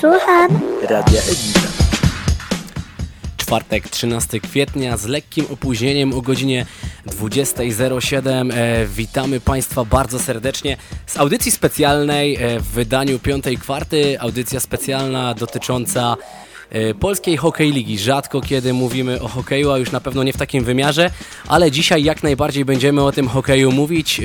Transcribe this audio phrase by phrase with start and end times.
[0.00, 0.60] Słucham.
[0.82, 1.60] Radia Egida.
[3.36, 6.66] Czwartek, 13 kwietnia z lekkim opóźnieniem o godzinie
[7.06, 8.52] 20.07.
[8.52, 10.76] E, witamy Państwa bardzo serdecznie
[11.06, 14.20] z audycji specjalnej e, w wydaniu piątej kwarty.
[14.20, 16.16] Audycja specjalna dotycząca
[17.00, 17.98] Polskiej Hokej Ligi.
[17.98, 21.10] Rzadko kiedy mówimy o hokeju, a już na pewno nie w takim wymiarze,
[21.46, 24.22] ale dzisiaj jak najbardziej będziemy o tym hokeju mówić e,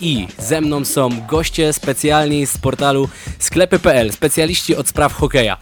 [0.00, 3.08] i ze mną są goście specjalni z portalu
[3.38, 5.56] sklepy.pl, specjaliści od spraw hokeja.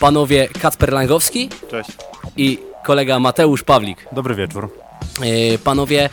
[0.00, 1.90] Panowie Kacper Langowski Cześć.
[2.36, 4.08] i kolega Mateusz Pawlik.
[4.12, 4.70] Dobry wieczór.
[5.20, 6.10] E, Panowie,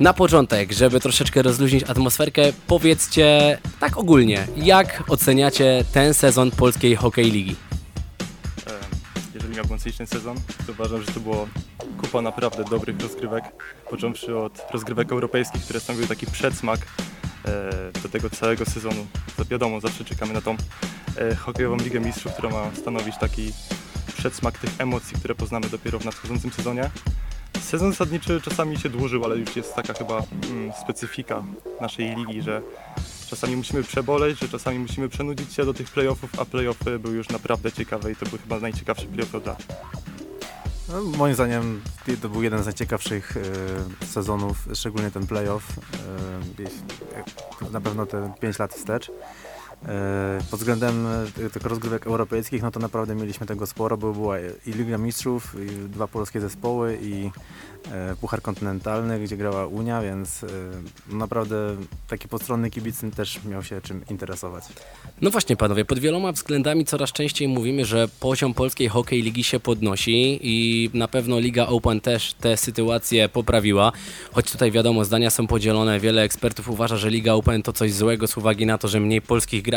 [0.00, 7.30] na początek, żeby troszeczkę rozluźnić atmosferkę, powiedzcie tak ogólnie, jak oceniacie ten sezon polskiej hokej
[7.30, 7.56] ligi?
[9.62, 10.36] Ocenić ten sezon,
[10.66, 11.48] to uważam, że to było
[12.00, 13.44] kupa naprawdę dobrych rozgrywek,
[13.90, 16.80] począwszy od rozgrywek europejskich, które stanowiły taki przedsmak
[17.44, 19.06] e, do tego całego sezonu.
[19.36, 20.56] To wiadomo, zawsze czekamy na tą
[21.16, 23.52] e, hokejową Ligę Mistrzów, która ma stanowić taki
[24.16, 26.90] przedsmak tych emocji, które poznamy dopiero w nadchodzącym sezonie.
[27.62, 31.42] Sezon zasadniczy czasami się dłużył, ale już jest taka chyba mm, specyfika
[31.80, 32.62] naszej ligi, że
[33.30, 37.28] czasami musimy przeboleć, że czasami musimy przenudzić się do tych playoffów, a playoffy były już
[37.28, 39.62] naprawdę ciekawe i to były chyba najciekawsze playoffy od lat.
[40.88, 41.80] No, moim zdaniem
[42.22, 43.36] to był jeden z najciekawszych
[44.02, 45.62] e, sezonów, szczególnie ten playoff.
[46.58, 46.78] Jeśli-
[47.72, 49.10] na pewno te 5 lat wstecz.
[49.88, 51.06] E, pod względem
[51.46, 55.56] e, tych rozgrywek europejskich, no to naprawdę mieliśmy tego sporo, bo była i Liga Mistrzów,
[55.66, 57.30] i dwa polskie zespoły, i
[57.92, 60.44] e, Puchar Kontynentalny, gdzie grała Unia, więc
[61.08, 61.76] no naprawdę
[62.08, 64.64] taki postronny kibic też miał się czym interesować.
[65.20, 69.60] No właśnie panowie, pod wieloma względami coraz częściej mówimy, że poziom polskiej hokej ligi się
[69.60, 73.92] podnosi i na pewno Liga Open też tę sytuację poprawiła,
[74.32, 78.26] choć tutaj wiadomo, zdania są podzielone, wiele ekspertów uważa, że Liga Open to coś złego
[78.26, 79.73] z uwagi na to, że mniej polskich graczy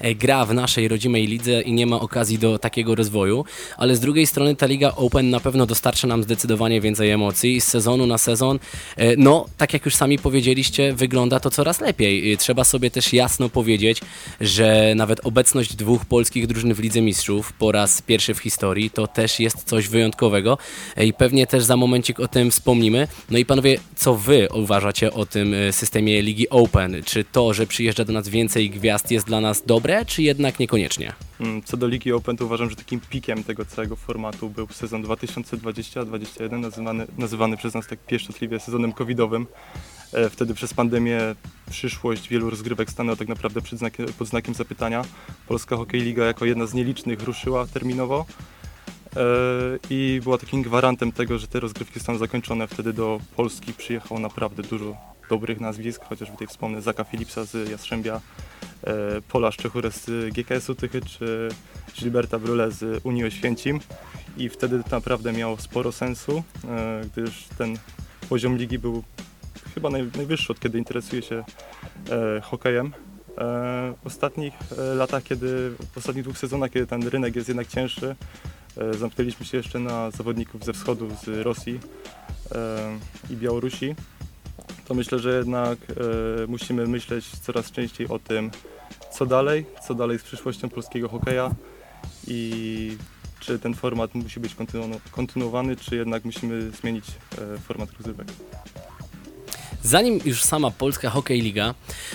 [0.00, 3.44] e, gra w naszej rodzimej lidze i nie ma okazji do takiego rozwoju,
[3.76, 7.64] ale z drugiej strony ta Liga Open na pewno dostarcza nam zdecydowanie więcej emocji z
[7.64, 8.58] sezonu na sezon,
[8.96, 12.32] e, no tak jak już sami powiedzieliście, wygląda to coraz lepiej.
[12.32, 14.00] E, Trzeba sobie też jasno powiedzieć,
[14.40, 19.06] że nawet obecność dwóch polskich drużyn w Lidze Mistrzów po raz pierwszy w historii to
[19.06, 20.58] też jest coś wyjątkowego
[20.96, 23.08] i pewnie też za momencik o tym wspomnimy.
[23.30, 27.02] No i panowie, co wy uważacie o tym systemie Ligi Open?
[27.04, 31.12] Czy to, że przyjeżdża do nas więcej gwiazd jest dla nas dobre, czy jednak niekoniecznie?
[31.40, 35.02] Mm, Co do Ligi Open, to uważam, że takim pikiem tego całego formatu był sezon
[35.02, 39.46] 2020-2021, nazywany, nazywany przez nas tak pieszczotliwie sezonem covidowym.
[40.12, 41.20] E, Wtedy przez pandemię
[41.70, 45.04] przyszłość wielu rozgrywek stanęła tak naprawdę przed znakiem, pod znakiem zapytania.
[45.48, 48.26] Polska Hokej Liga jako jedna z nielicznych ruszyła terminowo
[49.16, 49.20] e,
[49.90, 52.66] i była takim gwarantem tego, że te rozgrywki zostaną zakończone.
[52.68, 54.96] Wtedy do Polski przyjechało naprawdę dużo
[55.30, 58.20] dobrych nazwisk, chociażby tutaj wspomnę Zaka Filipsa z Jastrzębia,
[59.28, 61.48] Pola Szczechurę z GKS-u Tychy, czy
[61.98, 63.80] Gilberta Brule z Unii Oświęcim
[64.36, 67.78] i wtedy to naprawdę miało sporo sensu, e, gdyż ten
[68.28, 69.02] poziom ligi był
[69.74, 71.44] chyba naj, najwyższy od kiedy interesuję się
[72.10, 72.86] e, hokejem.
[72.86, 77.66] E, w ostatnich e, latach, kiedy, w ostatnich dwóch sezonach, kiedy ten rynek jest jednak
[77.66, 78.16] cięższy,
[78.76, 81.80] e, zamknęliśmy się jeszcze na zawodników ze wschodu, z Rosji
[82.54, 82.98] e,
[83.30, 83.94] i Białorusi,
[84.88, 85.94] to myślę, że jednak e,
[86.46, 88.50] musimy myśleć coraz częściej o tym,
[89.12, 91.50] co dalej, co dalej z przyszłością polskiego hokeja
[92.26, 92.96] i
[93.40, 98.28] czy ten format musi być kontynu- kontynuowany, czy jednak musimy zmienić e, format rozrywek.
[99.82, 101.74] Zanim już sama Polska Hokej Liga,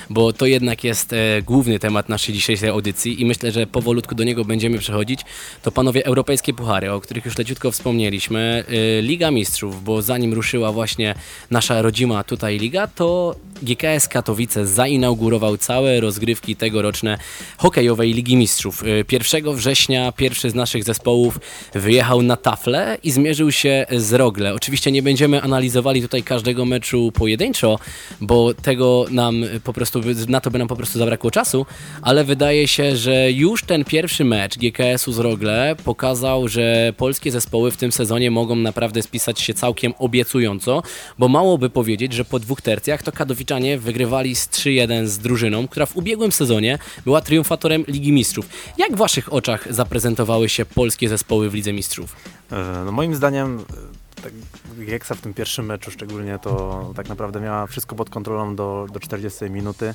[0.10, 4.24] bo to jednak jest e, główny temat naszej dzisiejszej audycji i myślę, że powolutku do
[4.24, 5.20] niego będziemy przechodzić,
[5.62, 10.72] to panowie europejskie puchary, o których już leciutko wspomnieliśmy, e, Liga Mistrzów, bo zanim ruszyła
[10.72, 11.16] właśnie
[11.52, 17.18] nasza rodzima tutaj liga, to GKS Katowice zainaugurował całe rozgrywki tegoroczne
[17.58, 18.84] hokejowej Ligi Mistrzów.
[18.84, 21.40] E, 1 września pierwszy z naszych zespołów
[21.74, 24.54] wyjechał na taflę i zmierzył się z Rogle.
[24.54, 27.12] Oczywiście nie będziemy analizowali tutaj każdego meczu
[27.54, 27.80] pojedynczo,
[28.22, 31.66] bo tego nam po prostu, na to by nam po prostu zabrakło czasu,
[32.02, 37.72] ale wydaje się, że już ten pierwszy mecz GKS-u z Rogle pokazał, że polskie zespoły
[37.72, 40.84] w tym sezonie mogą naprawdę spisać się całkiem obiecująco,
[41.20, 45.68] bo mało by powiedzieć, że po dwóch tercjach to Kadowiczanie wygrywali z 3-1 z drużyną,
[45.68, 48.50] która w ubiegłym sezonie była triumfatorem Ligi Mistrzów.
[48.78, 52.16] Jak w waszych oczach zaprezentowały się polskie zespoły w Lidze Mistrzów?
[52.52, 54.34] E, No moim zdaniem e, tak,
[54.80, 59.00] Gieksa w tym pierwszym meczu szczególnie to tak naprawdę miała wszystko pod kontrolą do, do
[59.00, 59.94] 40 minuty.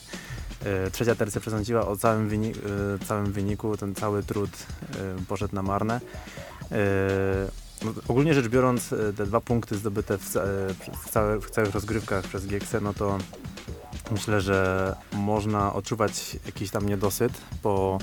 [0.64, 2.54] E, Trzecia tercja przesądziła o całym, wyni-
[3.02, 6.00] e, całym wyniku, ten cały trud e, poszedł na marne.
[7.84, 12.80] No, ogólnie rzecz biorąc, te dwa punkty zdobyte w, w, w całych rozgrywkach przez Gieksę,
[12.80, 13.18] no to
[14.10, 17.32] myślę, że można odczuwać jakiś tam niedosyt
[17.62, 17.98] po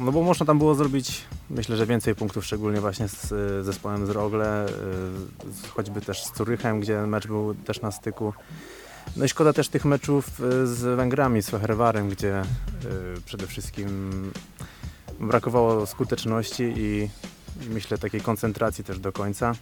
[0.00, 4.06] No bo można tam było zrobić, myślę, że więcej punktów, szczególnie właśnie z z zespołem
[4.06, 4.70] z Rogle, y,
[5.74, 8.32] choćby też z Curychem, gdzie mecz był też na styku.
[9.16, 12.44] No i szkoda też tych meczów y, z Węgrami, z Feherwarem, gdzie y,
[13.24, 14.10] przede wszystkim
[15.20, 17.08] brakowało skuteczności i
[17.68, 19.54] myślę takiej koncentracji też do końca.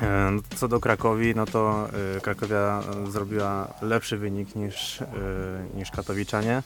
[0.00, 4.98] E, no, Co do Krakowi, no to y, Krakowia y, zrobiła lepszy wynik niż,
[5.74, 6.62] niż Katowiczanie.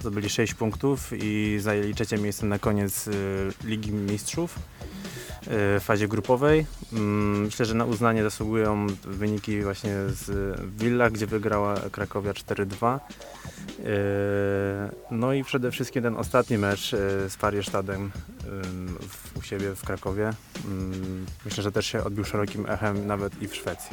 [0.00, 3.08] Zdobyli 6 punktów i zajęli trzecie miejsce na koniec
[3.64, 4.58] Ligi Mistrzów
[5.46, 6.66] w fazie grupowej.
[6.92, 12.98] Mm, Myślę, że na uznanie zasługują wyniki właśnie z Villa, gdzie wygrała Krakowia 4-2.
[13.78, 13.84] Yy,
[15.10, 16.90] No i przede wszystkim ten ostatni mecz
[17.28, 17.36] z
[19.00, 20.30] w- u siebie w Krakowie.
[20.64, 23.90] Ym, Myślę, że też się odbił szerokim echem nawet i w Szwecji.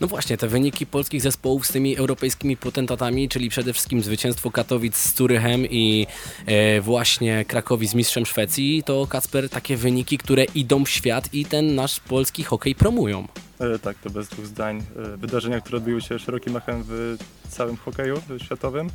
[0.00, 4.96] No właśnie, te wyniki polskich zespołów z tymi europejskimi potentatami, czyli przede wszystkim zwycięstwo Katowic
[4.96, 6.06] z Curychem i
[6.46, 11.44] e, właśnie Krakowi z mistrzem Szwecji, to Kacper takie wyniki, które idą w świat i
[11.44, 13.28] ten nasz polski hokej promują.
[13.60, 14.82] E, Tak, to bez dwóch zdań.
[15.14, 17.16] E, Wydarzenia, które odbiły się szerokim echem w
[17.48, 18.86] całym hokeju światowym.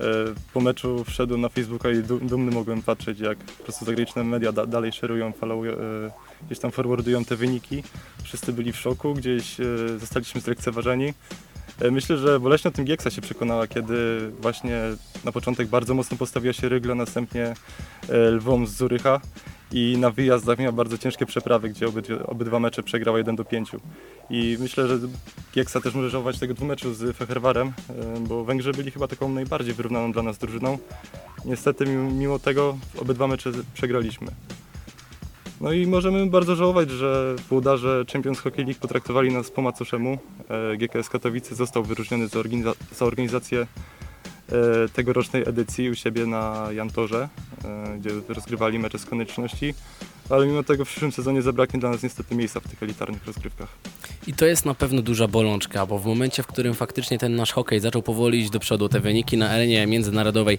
[0.00, 0.04] E,
[0.52, 4.52] Po meczu wszedłem na Facebooka i du- dumny mogłem patrzeć, jak po prostu zagraniczne media
[4.52, 5.76] da- dalej szerują, followują, e,
[6.46, 7.82] gdzieś tam forwardują te wyniki.
[8.22, 9.64] Wszyscy byli w szoku, gdzieś e,
[9.98, 11.14] zostaliśmy zlekceważeni.
[11.80, 14.80] E, Myślę, że boleśnie o tym Gieksa się przekonała, kiedy właśnie
[15.24, 17.54] na początek bardzo mocno postawiła się Rygla, następnie
[18.08, 19.20] e, Lwom z Zurycha
[19.72, 23.70] i na wyjazdach miała bardzo ciężkie przeprawy, gdzie obydwie, obydwa mecze przegrała 1 do 5.
[24.30, 24.98] I myślę, że
[25.54, 27.72] Gieksa też może żałować tego dwumeczu z Feherwarem,
[28.20, 30.78] bo Węgrzy byli chyba taką najbardziej wyrównaną dla nas drużyną.
[31.44, 34.26] Niestety mimo, tego obydwa mecze przegraliśmy.
[35.60, 40.18] No i możemy bardzo żałować, że włodarze Champions Hockey League potraktowali nas po macoszemu.
[40.48, 43.66] E, GKS Katowice został wyróżniony za, organiza- za organizację e,
[44.88, 47.28] tegorocznej edycji u siebie na Jantorze,
[47.64, 49.74] e, gdzie rozgrywali mecze z konieczności,
[50.30, 53.68] ale mimo tego w przyszłym sezonie zabraknie dla nas niestety miejsca w tych elitarnych rozgrywkach.
[54.26, 57.52] I to jest na pewno duża bolączka, bo w momencie, w którym faktycznie ten nasz
[57.52, 60.58] hokej zaczął powoli iść do przodu, te wyniki na arenie międzynarodowej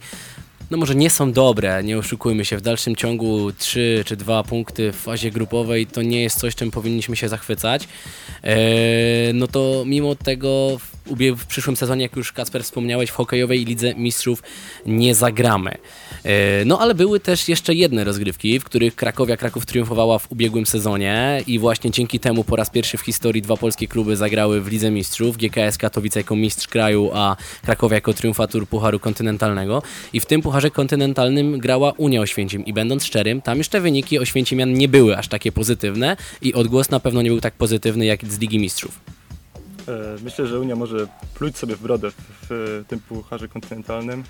[0.71, 4.91] no może nie są dobre, nie oszukujmy się, w dalszym ciągu 3 czy 2 punkty
[4.91, 7.87] w fazie grupowej to nie jest coś, czym powinniśmy się zachwycać.
[8.43, 10.95] Eee, no to mimo tego w,
[11.37, 14.43] w przyszłym sezonie, jak już Kacper wspomniałeś, w hokejowej Lidze Mistrzów
[14.85, 15.77] nie zagramy.
[16.25, 20.65] Eee, no ale były też jeszcze jedne rozgrywki, w których Krakowia Kraków triumfowała w ubiegłym
[20.65, 24.67] sezonie i właśnie dzięki temu po raz pierwszy w historii dwa polskie kluby zagrały w
[24.67, 25.37] Lidze Mistrzów.
[25.37, 29.83] GKS Katowice jako mistrz kraju, a Krakowia jako triumfator Pucharu Kontynentalnego.
[30.13, 32.65] I w tym Pucharze Kontynentalnym grała Unia Oświęcim.
[32.65, 36.99] I będąc szczerym, tam te wyniki Oświęcimian nie były aż takie pozytywne i odgłos na
[36.99, 38.99] pewno nie był tak pozytywny jak z Ligi Mistrzów.
[39.87, 39.91] E,
[40.23, 42.11] Myślę, że Unia może pluć sobie w brodę
[42.49, 44.23] w tym pucharze kontynentalnym.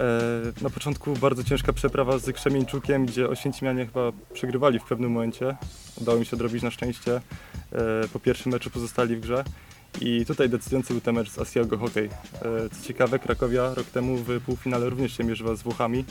[0.00, 5.56] E, Na początku bardzo ciężka przeprawa z Krzemieńczukiem, gdzie Oświęcimianie chyba przegrywali w pewnym momencie.
[6.00, 7.20] Udało mi się odrobić na szczęście.
[7.72, 9.44] E, Po pierwszym meczu pozostali w grze.
[10.00, 12.04] I tutaj decydujący był ten mecz z Asiago Hockey.
[12.04, 12.10] E,
[12.72, 16.04] Co ciekawe, Krakowia rok temu w półfinale również się mierzyła z Włochami.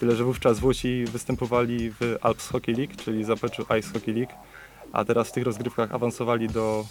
[0.00, 4.32] Tyle, że wówczas Włosi występowali w Alps Hockey League, czyli zapleczu Ice Hockey League.
[4.92, 6.86] A teraz w tych rozgrywkach awansowali do,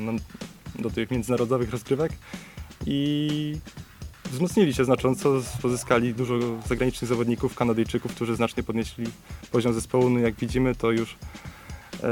[0.00, 0.12] no,
[0.78, 2.12] do tych międzynarodowych rozgrywek
[2.86, 3.58] i
[4.32, 6.34] wzmocnili się znacząco, pozyskali dużo
[6.68, 9.06] zagranicznych zawodników, Kanadyjczyków, którzy znacznie podnieśli
[9.50, 10.10] poziom zespołu.
[10.10, 11.16] No jak widzimy, to już
[12.02, 12.08] e,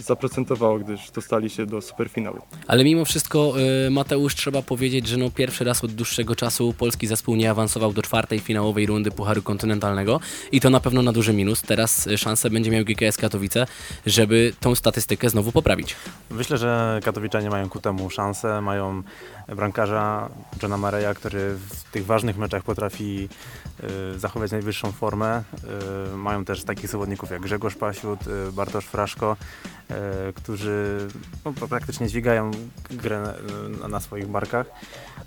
[0.00, 2.38] zaprocentowało, gdyż dostali się do superfinału.
[2.66, 3.54] Ale mimo wszystko,
[3.86, 7.92] y, Mateusz, trzeba powiedzieć, że no pierwszy raz od dłuższego czasu polski zespół nie awansował
[7.92, 10.20] do czwartej finałowej rundy Pucharu Kontynentalnego
[10.52, 11.62] i to na pewno na duży minus.
[11.62, 13.66] Teraz y, szansę będzie miał GKS Katowice,
[14.06, 15.96] żeby tą statystykę znowu poprawić.
[16.30, 18.60] Myślę, że Katowiczanie mają ku temu szansę.
[18.60, 19.02] Mają
[19.48, 20.28] bramkarza
[20.62, 23.28] Johna Mareya, który w tych ważnych meczach potrafi
[24.14, 25.42] y, zachować najwyższą formę.
[26.12, 29.36] Y, mają też takich zawodników jak Grzegorz Pasiut, y, Bartosz Fraszko,
[30.34, 31.08] którzy
[31.44, 32.50] no, praktycznie dźwigają
[32.90, 33.34] grę
[33.88, 34.66] na, swoich barkach.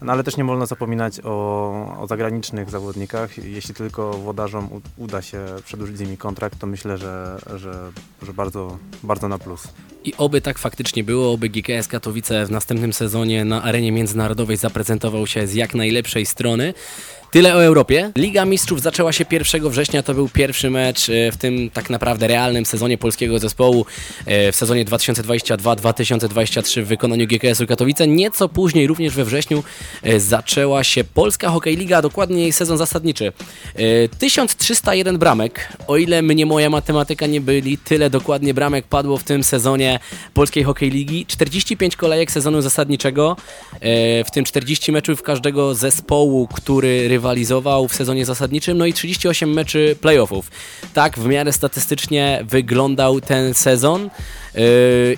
[0.02, 3.38] No, ale też nie wolno zapominać o, o zagranicznych zawodnikach.
[3.38, 7.92] Jeśli tylko włodarzom uda się przedłużyć z nimi kontrakt, to myślę, że, że,
[8.22, 9.68] że bardzo, bardzo na plus.
[10.04, 14.05] I oby tak faktycznie było, oby GKS Katowice w następnym sezonie na arenie międzynarodowej
[14.58, 16.74] zaprezentował się z jak najlepszej strony.
[17.36, 18.12] Tyle o Europie.
[18.18, 22.28] Liga Mistrzów zaczęła się 1 września, to był pierwszy mecz e, w tym tak naprawdę
[22.28, 23.86] realnym sezonie polskiego zespołu
[24.26, 28.08] e, w sezonie 2022-2023 w wykonaniu GKS-u Katowice.
[28.08, 29.64] Nieco później, również we wrześniu,
[30.04, 33.34] e, zaczęła się Polska Hokej Liga, a dokładnie jej sezon zasadniczy.
[33.76, 39.24] E, 1301 bramek, o ile mnie moja matematyka nie byli, tyle dokładnie bramek padło w
[39.24, 40.00] tym sezonie
[40.34, 41.26] Polskiej Hokej Ligi.
[41.26, 43.38] 45 kolejek sezonu zasadniczego,
[44.26, 49.54] w tym 40 meczów każdego zespołu, który rywalizuje rywalizował w sezonie zasadniczym, no i 38
[49.54, 50.52] meczy playoffów.
[50.94, 54.10] Tak w miarę statystycznie wyglądał ten sezon.
[54.56, 54.62] Yy,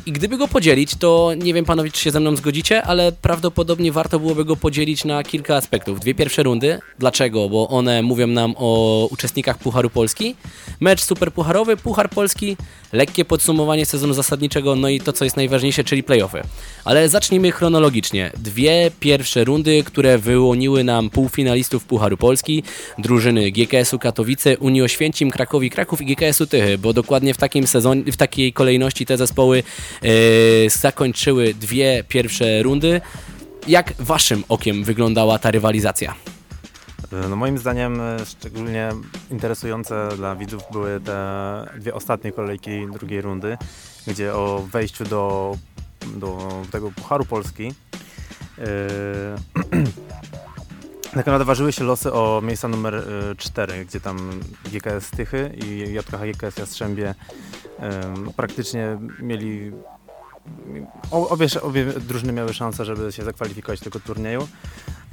[0.05, 3.91] I gdyby go podzielić, to nie wiem panowie, czy się ze mną zgodzicie, ale prawdopodobnie
[3.91, 5.99] warto byłoby go podzielić na kilka aspektów.
[5.99, 6.79] Dwie pierwsze rundy.
[6.99, 7.49] Dlaczego?
[7.49, 10.35] Bo one mówią nam o uczestnikach Pucharu Polski.
[10.79, 12.57] Mecz superpucharowy, Puchar Polski,
[12.93, 16.41] lekkie podsumowanie sezonu zasadniczego, no i to, co jest najważniejsze, czyli playoffy.
[16.85, 18.31] Ale zacznijmy chronologicznie.
[18.37, 22.63] Dwie pierwsze rundy, które wyłoniły nam półfinalistów Pucharu Polski,
[22.97, 27.65] drużyny GKS-u Katowice, Unii Oświęcim, Krakowi Kraków i GKS-u Tychy, bo dokładnie w takim
[28.11, 29.63] w takiej kolejności te zespoły
[30.03, 33.01] e, zakończyły dwie pierwsze rundy.
[33.67, 36.36] Jak waszym okiem wyglądała ta rywalizacja?
[37.29, 38.89] No moim zdaniem e, szczególnie
[39.31, 43.57] interesujące dla widzów były te dwie ostatnie kolejki drugiej rundy,
[44.07, 45.55] gdzie o wejściu do,
[46.15, 48.63] do tego Pucharu Polski yy,
[51.03, 53.03] tak naprawdę ważyły się losy o miejsca numer
[53.37, 57.15] 4, gdzie tam GKS Tychy i JKH GKS Jastrzębie
[57.79, 59.71] yy, praktycznie mieli
[61.11, 64.47] Obie, obie drużyny miały szansę, żeby się zakwalifikować do tego turnieju.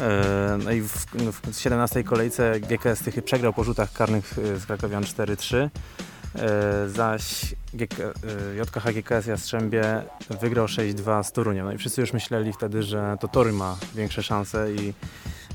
[0.01, 1.07] E, No i w,
[1.53, 5.69] w 17 kolejce GKS Tychy przegrał po rzutach karnych e, z Krakowian 4-3, e,
[6.89, 7.97] zaś GK,
[8.61, 10.03] JKH GKS Jastrzębie
[10.41, 11.67] wygrał 6-2 z Toruniem.
[11.67, 14.95] No i wszyscy już myśleli wtedy, że to Toruń ma większe szanse i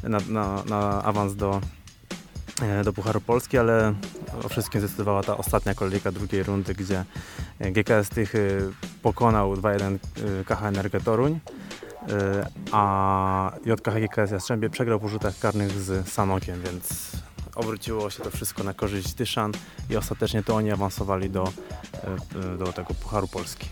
[0.03, 1.62] na, na, na awans do,
[2.84, 3.94] do Pucharu Polski, ale
[4.44, 7.06] o wszystkim zdecydowała ta ostatnia kolejka drugiej rundy, gdzie
[7.60, 9.98] GKS Tychy pokonał 2-1
[10.42, 11.39] y, KH Energę Toruń,
[12.72, 17.12] a JKH GKS Jastrzębie przegrał po rzutach karnych z Sanokiem, więc
[17.56, 19.51] obróciło się to wszystko na korzyść Tyszan
[19.89, 21.51] i ostatecznie to oni awansowali do,
[22.58, 23.70] do tego Pucharu Polski.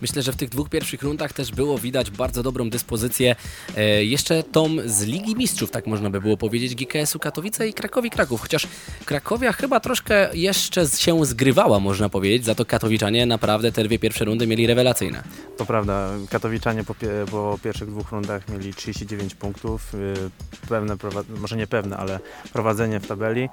[0.00, 3.36] Myślę, że w tych dwóch pierwszych rundach też było widać bardzo dobrą dyspozycję
[3.76, 8.10] e, jeszcze tą z Ligi Mistrzów, tak można by było powiedzieć, GKS-u Katowice i Krakowi
[8.10, 8.66] Kraków, chociaż
[9.04, 14.24] Krakowia chyba troszkę jeszcze się zgrywała, można powiedzieć, za to Katowiczanie naprawdę te dwie pierwsze
[14.24, 15.22] rundy mieli rewelacyjne.
[15.56, 16.94] To prawda, Katowiczanie po,
[17.30, 20.96] po pierwszych dwóch rundach mieli 39 punktów, y, pewne,
[21.40, 22.20] może nie pewne, ale
[22.52, 23.48] prowadzenie w tabeli.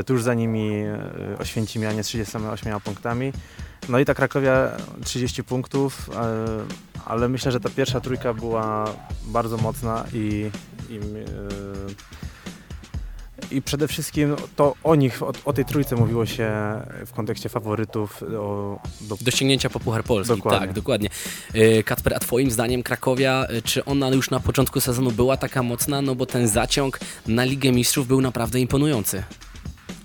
[0.00, 0.70] Y, Tuż za nimi
[1.34, 3.32] y, Oświęcimianie z 38 punktami.
[3.88, 6.12] No i ta Krakowia 30 punktów, y,
[7.04, 8.84] ale myślę, że ta pierwsza trójka była
[9.26, 10.50] bardzo mocna i,
[10.90, 11.00] i, y,
[13.50, 16.50] i przede wszystkim to o nich, o, o tej trójce mówiło się
[17.06, 20.36] w kontekście faworytów o, do Do ściągnięcia po Puchar Polski.
[20.36, 20.60] Dokładnie.
[20.60, 21.08] Tak, dokładnie.
[21.54, 25.62] E, Kacper, a twoim zdaniem Krakowia, e, czy ona już na początku sezonu była taka
[25.62, 26.02] mocna?
[26.02, 29.22] No bo ten zaciąg na Ligę Mistrzów był naprawdę imponujący.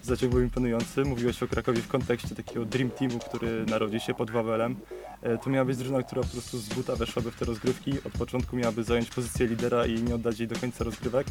[0.10, 1.06] Zaciąg był imponujący.
[1.06, 4.76] Mówiłeś o Krakowie w kontekście takiego Dream Teamu, który narodził się pod Wawelem.
[5.22, 7.92] E, To miała być drużyna, która po prostu z buta weszłaby w te rozgrywki.
[8.06, 11.28] Od początku miałaby zająć pozycję lidera i nie oddać jej do końca rozgrywek.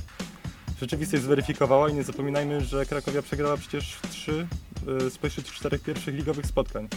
[0.80, 4.46] Rzeczywistość zweryfikowała i nie zapominajmy, że Krakowia przegrała przecież trzy
[5.06, 6.88] e, spośród czterech pierwszych ligowych spotkań.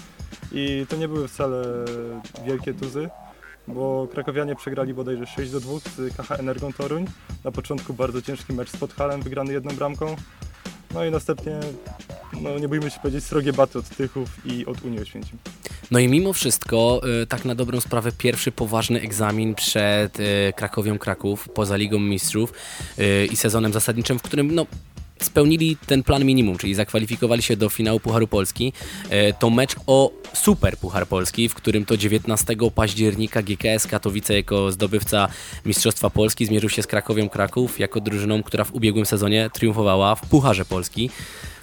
[0.52, 1.86] I to nie były wcale
[2.46, 3.10] wielkie tuzy,
[3.68, 7.06] bo krakowianie przegrali bodajże 6 do 2 z KH Energą Toruń.
[7.44, 10.16] Na początku bardzo ciężki mecz z Podhalem, wygrany jedną bramką.
[10.94, 11.60] No i następnie,
[12.42, 15.38] no nie bójmy się powiedzieć, srogie baty od Tychów i od Unii Oświęcim.
[15.92, 21.00] No i mimo wszystko, y, tak na dobrą sprawę, pierwszy poważny egzamin przed y, Krakowią
[21.00, 22.54] Kraków, poza Ligą Mistrzów
[23.00, 24.66] y, i sezonem zasadniczym, w którym no,
[25.22, 28.74] spełnili ten plan minimum, czyli zakwalifikowali się do finału Pucharu Polski.
[29.12, 34.72] Y, To mecz o Super Puchar Polski, w którym to 19 października GKS Katowice jako
[34.72, 35.28] zdobywca
[35.66, 40.22] Mistrzostwa Polski zmierzył się z Krakowią Kraków jako drużyną, która w ubiegłym sezonie triumfowała w
[40.22, 41.10] Pucharze Polski.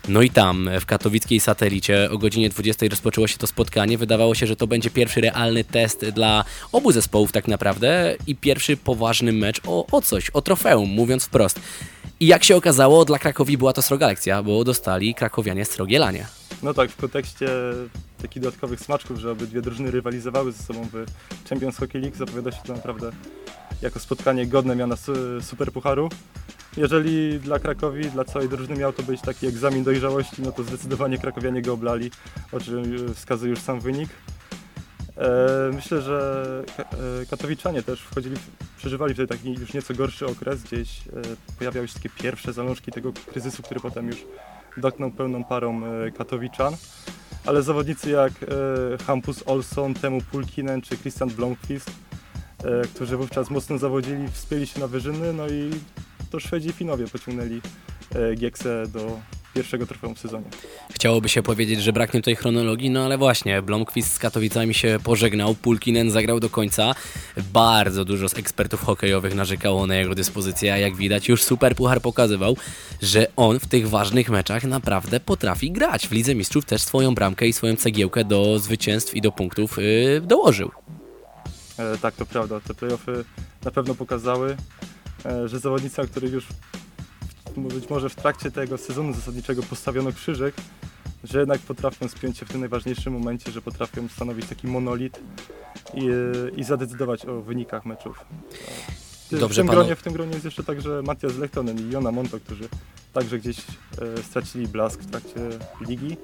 [0.09, 3.99] No i tam, w katowickiej satelicie o godzinie 20 rozpoczęło się to spotkanie.
[3.99, 8.77] Wydawało się, że to będzie pierwszy realny test dla obu zespołów tak naprawdę i pierwszy
[8.77, 11.61] poważny mecz o, o coś, o trofeum, mówiąc wprost.
[12.20, 16.26] I jak się okazało, dla Krakowi była to sroga lekcja, bo dostali krakowianie srogie lanie.
[16.62, 17.48] No tak, w kontekście
[18.22, 21.04] takich dodatkowych smaczków, że obydwie drużyny rywalizowały ze sobą w
[21.48, 23.10] Champions Hockey League, zapowiada się to naprawdę
[23.82, 26.08] jako spotkanie godne miana su- Superpucharu.
[26.76, 31.18] Jeżeli dla Krakowi, dla całej drużyny miał to być taki egzamin dojrzałości, no to zdecydowanie
[31.18, 32.10] krakowianie go oblali,
[32.52, 34.08] o czym wskazuje już sam wynik.
[35.18, 36.44] E, Myślę, że
[36.78, 38.37] e, katowiczanie też wchodzili,
[38.76, 41.10] przeżywali wtedy taki już nieco gorszy okres, gdzieś e,
[41.58, 44.25] pojawiały się takie pierwsze zalążki tego kryzysu, który potem już
[44.76, 45.82] dotknął pełną parą
[46.18, 46.76] katowiczan.
[47.46, 48.32] Ale zawodnicy jak
[49.06, 51.90] Hampus Olson, Temu Pulkinen czy Christian Blomqvist,
[52.94, 55.70] którzy wówczas mocno zawodzili, wspięli się na wyżyny, no i
[56.30, 57.61] to Szwedzi i Finowie pociągnęli
[58.14, 59.20] e, Gieksę do
[59.54, 60.44] pierwszego trofeum w sezonie.
[60.90, 65.54] Chciałoby się powiedzieć, że braknie tej chronologii, no ale właśnie, Blomqvist z Katowicami się pożegnał,
[65.54, 66.94] Pulkinen zagrał do końca.
[67.52, 72.00] Bardzo dużo z ekspertów hokejowych narzekało na jego dyspozycję, a jak widać już Super Puchar
[72.00, 72.56] pokazywał,
[73.02, 76.08] że on w tych ważnych meczach naprawdę potrafi grać.
[76.08, 80.20] W Lidze Mistrzów też swoją bramkę i swoją cegiełkę do zwycięstw i do punktów yy,
[80.20, 80.70] dołożył.
[81.78, 82.61] E, tak, to prawda.
[82.61, 83.25] Te playoffy
[83.64, 84.56] na pewno pokazały,
[85.46, 86.46] że zawodnicy, na których już
[87.56, 90.54] w- być może w trakcie tego sezonu zasadniczego postawiono krzyżyk,
[91.25, 95.20] że jednak potrafią spiąć się w tym najważniejszym momencie, że potrafią stanowić taki monolit
[95.94, 96.12] i, e,
[96.56, 98.20] i zadecydować o wynikach meczów.
[99.32, 101.92] E, W Dobrze, tym, panu- gronie, w tym gronie jest jeszcze także Matias Lechtonen i
[101.92, 102.68] Jona Monto, którzy
[103.12, 103.58] także gdzieś
[104.18, 105.40] e, stracili blask w trakcie
[105.80, 106.16] ligi,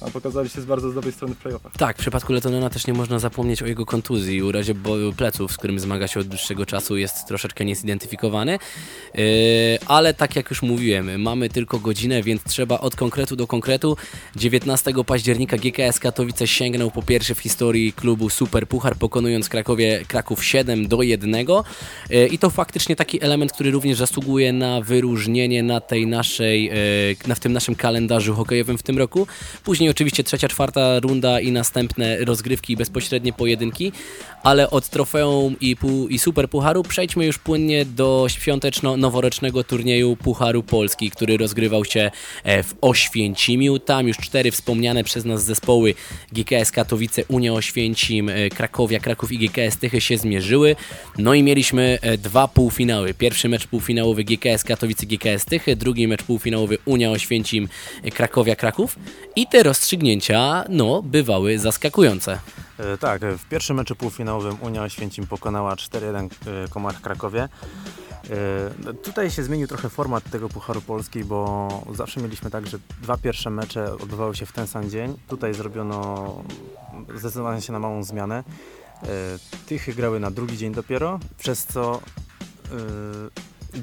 [0.00, 1.72] a pokazali się z bardzo dobrej strony w playoffach.
[1.72, 4.42] Tak, w przypadku Letonena też nie można zapomnieć o jego kontuzji.
[4.42, 8.58] Urazie bo- pleców, z którym zmaga się od dłuższego czasu, jest troszeczkę niezidentyfikowany.
[9.14, 9.22] Yy,
[9.86, 13.96] ale tak jak już mówiłem, mamy tylko godzinę, więc trzeba od konkretu do konkretu.
[14.36, 20.44] 19 października GKS Katowice sięgnął po pierwszy w historii klubu Super Puchar, pokonując Krakowie, Kraków
[20.44, 21.34] 7 do 1.
[22.10, 26.72] Yy, I to faktycznie taki element, który również zasługuje na wyróżnienie na tej naszej, yy,
[27.26, 29.26] na w tym naszym kalendarzu hokejowym w tym roku.
[29.64, 33.92] Później oczywiście trzecia, czwarta runda i następne rozgrywki bezpośrednie pojedynki,
[34.42, 40.62] ale od trofeum i, pół, i super pucharu przejdźmy już płynnie do świąteczno-noworocznego turnieju Pucharu
[40.62, 42.10] Polski, który rozgrywał się
[42.44, 43.78] e, w Oświęcimiu.
[43.78, 45.94] Tam już cztery wspomniane przez nas zespoły
[46.32, 50.76] GKS Katowice, Unia Oświęcim, e, Krakowia, Kraków i GKS Tychy się zmierzyły.
[51.18, 53.14] No i mieliśmy e, dwa półfinały.
[53.14, 57.68] Pierwszy mecz półfinałowy GKS Katowice, GKS Tychy, drugi mecz półfinałowy Unia Oświęcim,
[58.14, 58.96] Krakowia, Kraków.
[59.36, 62.38] I te rozstrzygnięcia, no, bywały zaskakujące.
[62.78, 66.28] E, Tak, w pierwszym meczu półfinałowym Unia Oświęcim pokonała 4-1
[66.64, 67.42] e, Komar Krakowie.
[67.42, 67.48] E,
[68.84, 73.16] no, Tutaj się zmienił trochę format tego Pucharu Polski, bo zawsze mieliśmy tak, że dwa
[73.18, 75.16] pierwsze mecze odbywały się w ten sam dzień.
[75.28, 76.34] Tutaj zrobiono
[77.14, 78.44] zdecydowanie się na małą zmianę.
[79.66, 82.00] Tychy grały na drugi dzień dopiero, przez co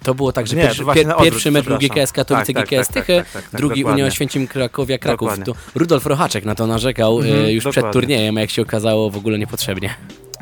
[0.03, 1.77] To było tak, że Nie, pierwszy, pier, odwrót, pierwszy mecz był.
[1.77, 4.03] GKS Katowice, Tak, GKS tak, tak, Tychy, tak, tak, tak, drugi dokładnie.
[4.03, 5.31] Unia Oświęcim Krakowia, Kraków.
[5.45, 8.01] To Rudolf Rochaczek na to narzekał e, Mhm, już przed dokładnie.
[8.01, 9.95] turniejem, a jak się okazało w ogóle niepotrzebnie.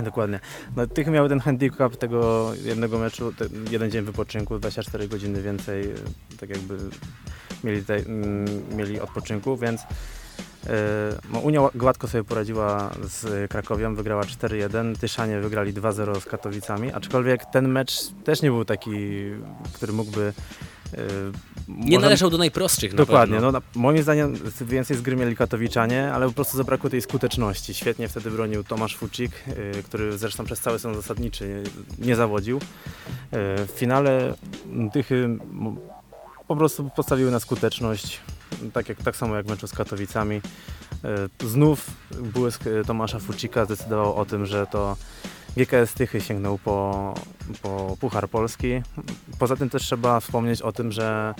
[0.03, 0.39] Dokładnie.
[0.75, 5.83] No, tych miały ten handicap tego jednego meczu, te, jeden dzień wypoczynku, 24 godziny więcej,
[5.83, 5.93] e,
[6.39, 6.77] tak jakby
[7.63, 8.45] mieli, tutaj, mm,
[8.77, 9.81] mieli odpoczynku, więc
[10.67, 10.69] e,
[11.33, 17.45] no, Unia gładko sobie poradziła z Krakowią, wygrała 4-1, Tyszanie wygrali 2-0 z Katowicami, aczkolwiek
[17.45, 17.91] ten mecz
[18.23, 18.91] też nie był taki,
[19.73, 20.33] który mógłby...
[20.93, 20.97] e,
[21.67, 26.33] Nie może- należał do najprostszych na Dokładnie, no, moim zdaniem więcej zgrymieli Katowiczanie, ale po
[26.33, 27.73] prostu zabrakło tej skuteczności.
[27.73, 29.31] Świetnie wtedy bronił Tomasz Fucik,
[29.77, 31.63] y, który zresztą przez cały sezon zasadniczy
[31.99, 32.57] nie zawodził.
[32.57, 32.61] Y,
[33.67, 34.33] w finale
[34.93, 35.37] Tychy
[36.47, 38.19] po prostu postawiły na skuteczność,
[38.71, 40.35] tak, jak, tak samo jak meczu z Katowicami.
[41.43, 44.97] Y, znów błysk y, Tomasza Fucika zdecydował o tym, że to
[45.57, 47.13] GKS Tychy sięgnął po,
[47.61, 48.67] po Puchar Polski.
[49.39, 51.33] Poza tym też trzeba wspomnieć o tym, że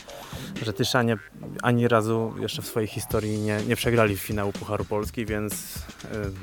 [0.65, 1.17] że Tyszanie
[1.61, 5.57] ani razu jeszcze w swojej historii nie, nie przegrali w finału Pucharu Polski, więc y,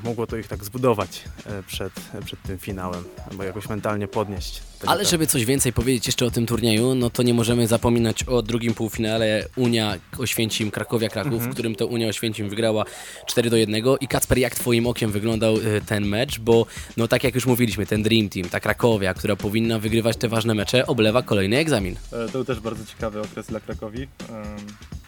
[0.03, 1.23] mogło to ich tak zbudować
[1.59, 1.93] y, przed,
[2.25, 4.61] przed tym finałem, albo jakoś mentalnie podnieść.
[4.85, 8.41] Ale żeby coś więcej powiedzieć jeszcze o tym turnieju, no to nie możemy zapominać o
[8.41, 11.51] drugim półfinale Unia Oświęcim Krakowia Kraków, Mhm.
[11.51, 12.85] w którym to Unia Oświęcim wygrała
[13.27, 13.75] 4 do 1.
[14.01, 16.39] I Kacper, jak twoim okiem wyglądał y, ten mecz?
[16.39, 16.65] Bo
[16.97, 20.53] no tak jak już mówiliśmy, ten Dream Team, ta Krakowia, która powinna wygrywać te ważne
[20.53, 21.95] mecze, oblewa kolejny egzamin.
[22.11, 24.01] E, To był też bardzo ciekawy okres dla Krakowi.
[24.03, 24.07] Em,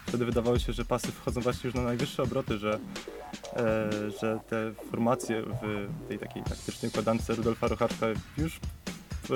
[0.05, 2.79] Wtedy wydawało się, że pasy wchodzą właśnie już na najwyższe obroty, że,
[3.55, 3.89] e,
[4.21, 8.05] że te formacje w tej takiej taktycznej układance Rudolfa Rochaczka
[8.37, 8.59] już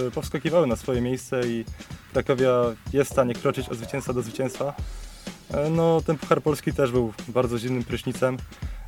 [0.07, 1.65] e, powskakiwały na swoje miejsce i
[2.13, 2.51] Krakowia
[2.93, 4.73] jest w stanie kroczyć od zwycięstwa do zwycięstwa.
[5.53, 8.37] E, No, ten Puchar Polski też był bardzo zimnym prysznicem.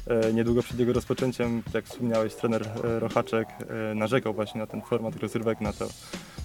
[0.08, 3.48] E, Niedługo przed jego rozpoczęciem, jak wspomniałeś, trener e, Rochaczek
[3.92, 5.88] e, narzekał właśnie na ten format rozrywek, na to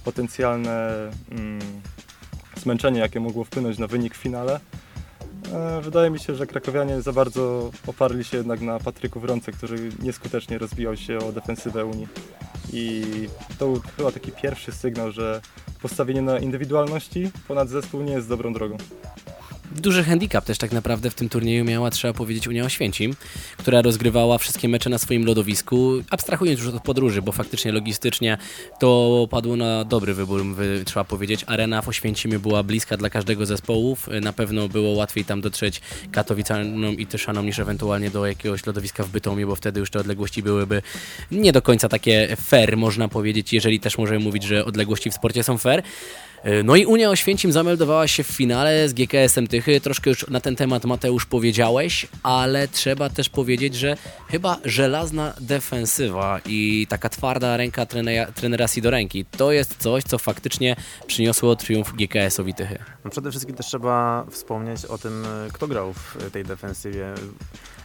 [0.05, 0.93] potencjalne
[1.31, 1.61] mm,
[2.57, 4.61] zmęczenie, jakie mogło wpłynąć na wynik w finale.
[5.83, 10.59] Wydaje mi się, że krakowianie za bardzo oparli się jednak na Patryku Wronce, który nieskutecznie
[10.59, 12.09] rozbijał się o defensywę Unii.
[12.73, 13.05] I
[13.59, 15.41] to był chyba taki pierwszy sygnał, że
[15.83, 18.77] postawienie na indywidualności ponad zespół nie jest dobrą drogą.
[19.77, 23.17] Duży handicap też tak naprawdę w tym turnieju miała, trzeba powiedzieć, Unia Oświęcim,
[23.57, 28.39] która rozgrywała wszystkie mecze na swoim lodowisku, abstrahując już od podróży, bo faktycznie logistycznie
[28.81, 31.45] to padło na dobry wybór, wy- trzeba powiedzieć.
[31.47, 35.81] Arena w Oświęcimiu była bliska dla każdego zespołów, na pewno było łatwiej tam dotrzeć
[36.13, 40.43] Katowicanom i Tyszanom niż ewentualnie do jakiegoś lodowiska w Bytomiu, bo wtedy już te odległości
[40.43, 40.83] byłyby
[41.31, 45.43] nie do końca takie fair, można powiedzieć, jeżeli też możemy mówić, że odległości w sporcie
[45.43, 45.83] są fair.
[46.43, 49.81] E, No i Unia Oświęcim zameldowała się w finale z GKS-em Tychy.
[49.81, 53.97] Troszkę już na ten temat Mateusz powiedziałeś, ale trzeba też powiedzieć, że
[54.29, 60.77] chyba żelazna defensywa i taka twarda ręka trenera, trenera Sidoręki to jest coś, co faktycznie
[61.07, 62.79] przyniosło triumf GKS-owi Tychy.
[63.05, 67.07] No przede wszystkim też trzeba wspomnieć o tym, y, kto grał w tej defensywie.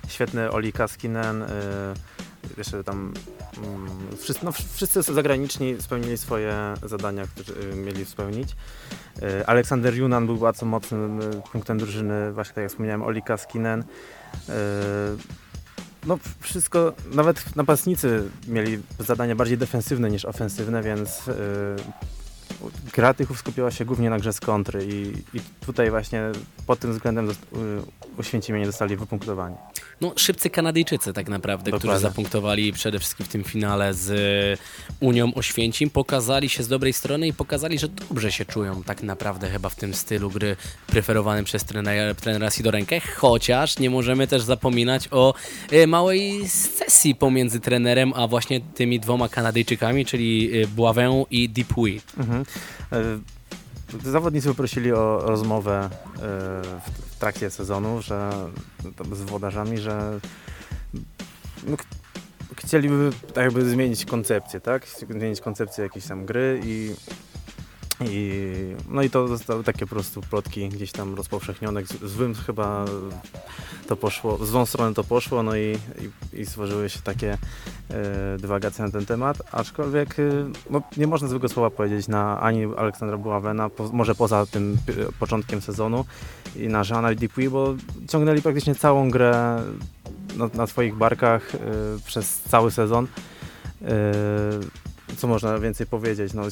[0.08, 1.48] Świetny Oli Kaskinen, y,
[2.58, 3.14] jeszcze tam
[3.58, 8.56] mm, wszyscy, no, wszyscy zagraniczni spełnili swoje zadania, które y, mieli spełnić.
[9.24, 13.80] Y, Aleksander Junan był bardzo mocnym y, punktem drużyny, właśnie tak jak wspomniałem, Oli Kaskinen.
[13.80, 13.84] Y,
[16.06, 21.22] No wszystko, nawet napastnicy mieli zadania bardziej defensywne niż ofensywne, więc
[22.94, 26.32] gra Tychów skupiała się głównie na grze z kontry i, i tutaj właśnie
[26.68, 27.30] pod tym względem
[28.18, 29.56] y, Oświęcimianie zostali wypunktowani.
[30.02, 32.10] No, szybcy Kanadyjczycy tak naprawdę, którzy Dokładnie.
[32.10, 37.28] zapunktowali przede wszystkim w tym finale z e, Unią Oświęcim, pokazali się z dobrej strony
[37.28, 40.56] i pokazali, że dobrze się czują tak naprawdę chyba w tym stylu gry
[40.88, 45.34] preferowanym przez trenera, trenera Sidorenkę, chociaż nie możemy też zapominać o
[45.72, 52.02] e, małej sesji pomiędzy trenerem a właśnie tymi dwoma Kanadyjczykami, czyli e, Bławę i Deepwee.
[52.18, 52.46] Mhm.
[54.04, 56.20] Zawodnicy poprosili o rozmowę y,
[57.12, 58.32] w, trakcie sezonu, że
[59.12, 60.20] z włodarzami, że
[61.64, 61.86] no, ch-
[62.56, 64.88] chcieliby jakby zmienić koncepcję, tak?
[65.10, 66.96] Zmienić koncepcję jakiejś tam gry i,
[68.02, 68.32] i
[68.90, 71.82] no i to zostały takie po prostu plotki gdzieś tam rozpowszechnione.
[72.04, 72.86] Złym chyba
[73.88, 75.78] to poszło, w złą stronę to poszło, no i,
[76.34, 77.38] i, i stworzyły się takie
[77.94, 80.24] e, dywagacje na ten temat, aczkolwiek e,
[80.70, 84.94] no, nie można złego słowa powiedzieć na ani Aleksandra Buławena, po, może poza tym p-
[85.20, 86.06] początkiem sezonu
[86.56, 87.76] i na Jeana Dupuy, bo
[88.10, 89.62] ciągnęli praktycznie całą grę
[90.38, 91.60] na, na swoich barkach e,
[92.06, 93.08] przez cały sezon.
[93.82, 93.88] E,
[95.18, 96.34] co można więcej powiedzieć?
[96.34, 96.44] No,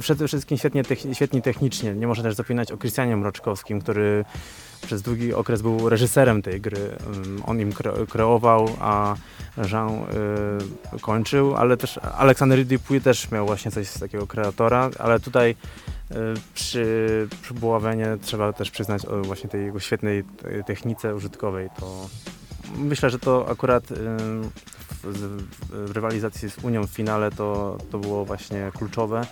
[0.00, 1.94] przede, wszystkim świetnie, techni- świetni technicznie.
[1.94, 4.24] Nie można też zapominać o Krystianie Mroczkowskim, który
[4.86, 6.96] przez długi okres był reżyserem tej gry.
[7.16, 9.14] Ym, On im kre- kreował, a
[9.72, 15.20] Jean y, kończył, ale też Aleksander Dupuy też miał właśnie coś z takiego kreatora, ale
[15.20, 16.14] tutaj y,
[16.54, 17.54] przy, przy
[18.22, 20.24] trzeba też przyznać o właśnie tej jego świetnej
[20.66, 21.68] technice użytkowej.
[21.80, 22.08] To
[22.76, 25.38] myślę, że to akurat y, w,
[25.70, 29.26] w, rywalizacji z Unią w finale to, to było właśnie kluczowe.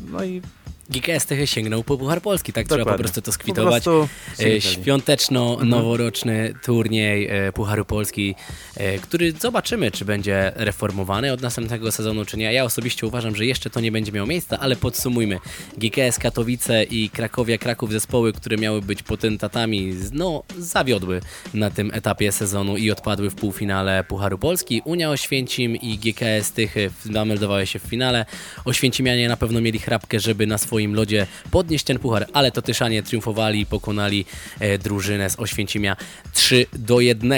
[0.00, 0.42] No i
[0.90, 3.04] GKS Tychy sięgnął po Puchar Polski, tak trzeba po Dokładnie.
[3.04, 3.84] prostu to skwitować.
[3.84, 4.08] prostu
[4.40, 4.60] E.
[4.60, 8.34] Świąteczno-noworoczny turniej e, Pucharu Polski,
[8.76, 12.52] e, który zobaczymy, czy będzie reformowany od następnego sezonu, czy nie.
[12.52, 15.38] Ja osobiście uważam, że jeszcze to nie będzie miało miejsca, ale podsumujmy.
[15.78, 21.20] GKS Katowice i Krakowia Kraków zespoły, które miały być potentatami, no zawiodły
[21.54, 24.82] na tym etapie sezonu i odpadły w półfinale Pucharu Polski.
[24.84, 28.26] Unia Oświęcim i GKS Tychy zameldowały się w finale.
[28.64, 33.02] Oświęcimianie na pewno mieli chrapkę, żeby na swoim lodzie podnieść ten puchar, ale to Tyszanie
[33.02, 34.24] triumfowali i pokonali
[34.60, 35.96] e, drużynę z Oświęcimia
[36.32, 37.32] 3 do 1.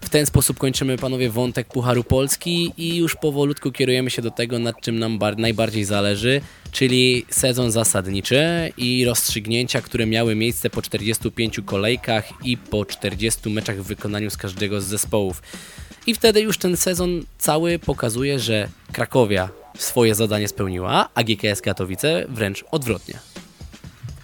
[0.00, 4.58] W ten sposób kończymy panowie wątek Pucharu Polski i już powolutku kierujemy się do tego,
[4.58, 6.40] nad czym nam bar- najbardziej zależy,
[6.72, 13.76] czyli sezon zasadniczy i rozstrzygnięcia, które miały miejsce po 45 kolejkach i po 40 meczach
[13.82, 15.42] w wykonaniu z każdego z zespołów.
[16.06, 22.26] I wtedy już ten sezon cały pokazuje, że Krakowia swoje zadanie spełniła, a GKS Katowice
[22.28, 23.18] wręcz odwrotnie.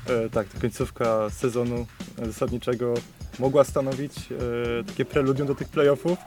[0.06, 1.86] E, tak, ta końcówka sezonu
[2.26, 2.94] zasadniczego
[3.38, 6.18] mogła stanowić e, takie preludium do tych playoffów.
[6.18, 6.24] E,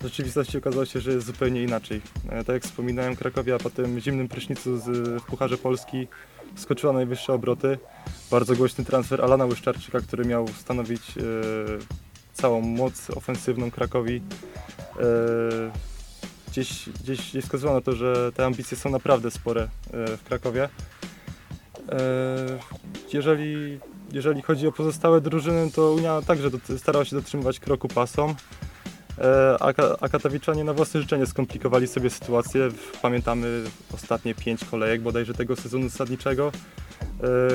[0.00, 2.00] w rzeczywistości okazało się, że jest zupełnie inaczej.
[2.28, 4.84] E, tak jak wspominałem, Krakowia po tym zimnym prysznicu z,
[5.22, 6.08] w Pucharze Polski
[6.56, 7.78] skoczyła na najwyższe obroty.
[8.30, 11.22] Bardzo głośny transfer Alana Łyszczarczyka, który miał stanowić e,
[12.42, 14.22] całą moc ofensywną Krakowi.
[15.00, 15.02] E,
[16.48, 20.68] gdzieś, gdzieś, gdzieś wskazywano to, że te ambicje są naprawdę spore e, w Krakowie.
[21.88, 21.98] E,
[23.12, 23.80] Jeżeli,
[24.12, 28.34] jeżeli chodzi o pozostałe drużyny, to Unia także starała się dotrzymywać kroku pasom,
[29.60, 32.68] a, Ka- a Katowiczanie na własne życzenie skomplikowali sobie sytuację.
[33.02, 36.52] Pamiętamy ostatnie pięć kolejek bodajże tego sezonu zasadniczego,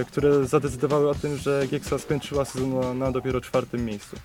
[0.08, 4.16] które zadecydowały o tym, że Gieksa skończyła sezon na dopiero czwartym miejscu.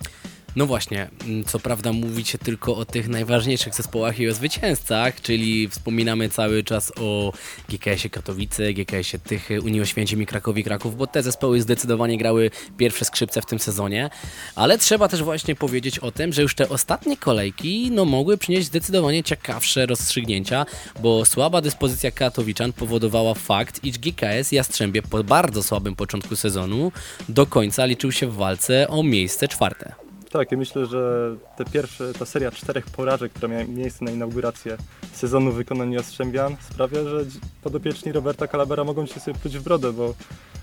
[0.56, 5.68] No właśnie, mm, co prawda mówicie tylko o tych najważniejszych zespołach i o zwycięzcach, czyli
[5.68, 7.32] wspominamy cały czas o
[7.68, 13.04] GKS-ie Katowice, GKS-ie Tychy, Unii Oświęcim i Krakowi Kraków, bo te zespoły zdecydowanie grały pierwsze
[13.04, 14.10] skrzypce w tym sezonie,
[14.54, 18.66] ale trzeba też właśnie powiedzieć o tym, że już te ostatnie kolejki no, mogły przynieść
[18.66, 20.66] zdecydowanie ciekawsze rozstrzygnięcia,
[21.02, 26.92] bo słaba dyspozycja Katowiczan powodowała fakt, iż GKS Jastrzębie po bardzo słabym początku sezonu
[27.28, 30.01] do końca liczył się w walce o miejsce czwarte.
[30.32, 34.76] Tak, myślę, że te pierwsze, ta seria czterech porażek, która miała miejsce na inaugurację
[35.12, 37.24] sezonu w wykonaniu Jastrzębian sprawia, że
[37.62, 40.14] podopieczni Roberta Calabera mogą się sobie pluć w brodę, bo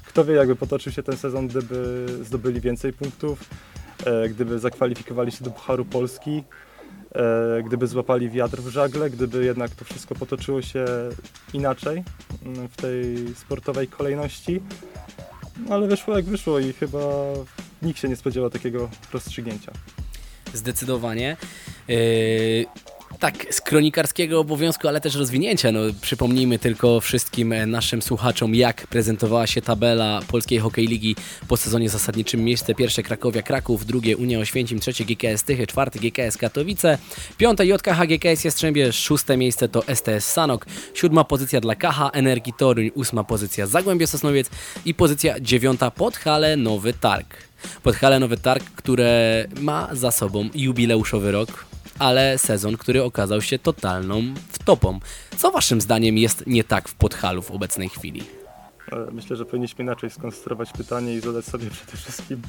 [0.06, 3.50] kto wie jakby potoczył się ten sezon, gdyby zdobyli więcej punktów,
[4.06, 6.44] e, gdyby zakwalifikowali się do Pucharu Polski,
[7.16, 10.86] e, gdyby złapali wiatr w żagle, gdyby jednak to wszystko potoczyło się
[11.54, 12.04] inaczej
[12.46, 14.62] mm, w tej sportowej kolejności.
[15.68, 17.00] No, ale wyszło jak wyszło i chyba
[17.82, 19.72] nikt się nie spodziewał takiego rozstrzygnięcia.
[20.54, 21.38] Zdecydowanie.
[21.88, 22.66] Yy,
[23.20, 25.72] tak, z kronikarskiego obowiązku, ale też rozwinięcia.
[25.72, 31.16] No, przypomnijmy tylko wszystkim naszym słuchaczom, jak prezentowała się tabela Polskiej Hokej Ligi
[31.48, 32.44] po sezonie zasadniczym.
[32.44, 36.98] Miejsce pierwsze Krakowia Kraków, drugie Unia Oświęcim, trzecie GKS Tychy, czwarte GKS Katowice,
[37.38, 42.92] piąte JKH GKS Jastrzębie, szóste miejsce to STS Sanok, siódma pozycja dla KH Energii Toruń,
[42.96, 44.50] ósma pozycja Zagłębie Sosnowiec
[44.86, 47.49] i pozycja dziewiąta Podhale Nowy Targ.
[47.84, 51.66] Podhale Nowy Targ, które ma za sobą jubileuszowy rok,
[52.00, 55.00] ale sezon, który okazał się totalną wtopą.
[55.38, 58.24] Co waszym zdaniem jest nie tak w Podhalu w obecnej chwili?
[58.92, 62.42] E, Myślę, że powinniśmy inaczej skonstruować pytanie i zadać sobie przede wszystkim,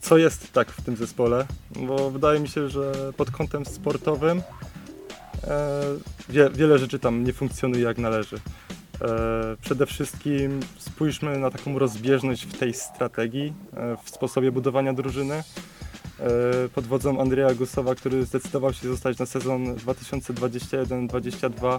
[0.00, 4.42] co jest tak w tym zespole, bo wydaje mi się, że pod kątem sportowym
[5.44, 5.80] e,
[6.28, 8.40] wie, wiele rzeczy tam nie funkcjonuje jak należy.
[9.00, 15.34] E, Przede wszystkim spójrzmy na taką rozbieżność w tej strategii, e, w sposobie budowania drużyny.
[15.34, 15.42] E,
[16.74, 21.78] Pod wodzą Andrzeja Gusowa, który zdecydował się zostać na sezon 2021-2022, e,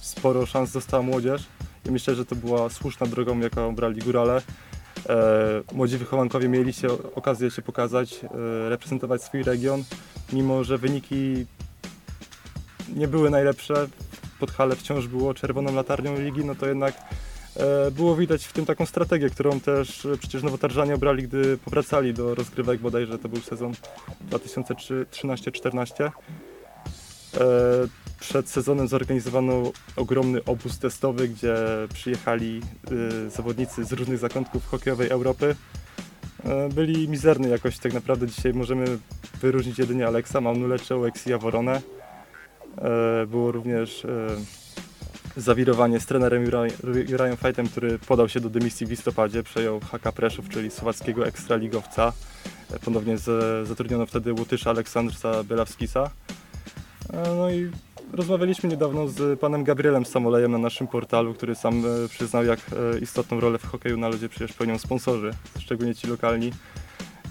[0.00, 1.42] sporo szans dostała młodzież
[1.88, 4.42] i myślę, że to była słuszna drogą, jaką brali górale.
[5.72, 8.20] Młodzi wychowankowie mieli się okazję się pokazać,
[8.68, 9.84] reprezentować swój region,
[10.32, 11.46] mimo że wyniki
[12.96, 13.86] nie były najlepsze.
[14.42, 16.94] Podhale wciąż było czerwoną latarnią ligi, no to jednak
[17.56, 22.14] e, było widać w tym taką strategię, którą też e, przecież nowotarżanie obrali, gdy powracali
[22.14, 23.72] do rozgrywek, bodajże to był sezon
[24.30, 26.04] 2013-14.
[26.04, 26.10] E,
[28.20, 31.54] Przed sezonem zorganizowano ogromny obóz testowy, gdzie
[31.94, 32.60] przyjechali
[33.28, 35.56] zawodnicy z różnych zakątków hokejowej Europy.
[36.74, 38.98] Byli mizerny jakoś, tak naprawdę dzisiaj możemy
[39.40, 41.80] wyróżnić jedynie Aleksa Mamnulecza, Łeksi Jaworonę.
[42.78, 44.08] E, Było również e,
[45.36, 50.12] zawirowanie z trenerem Juraj- Jurajem Fajtem, który podał się do dymisji w listopadzie, przejął HK
[50.12, 52.12] Preszów, czyli słowackiego ekstraligowca.
[52.70, 53.18] E, Ponownie
[53.64, 56.10] zatrudniono wtedy Łotysza Aleksandrza Bielawskisa.
[57.12, 57.70] E, No i
[58.12, 62.60] rozmawialiśmy niedawno z panem Gabrielem Samolejem na naszym portalu, który sam przyznał, jak
[63.00, 66.52] istotną rolę w hokeju na lodzie przecież pełnią sponsorzy, szczególnie ci lokalni.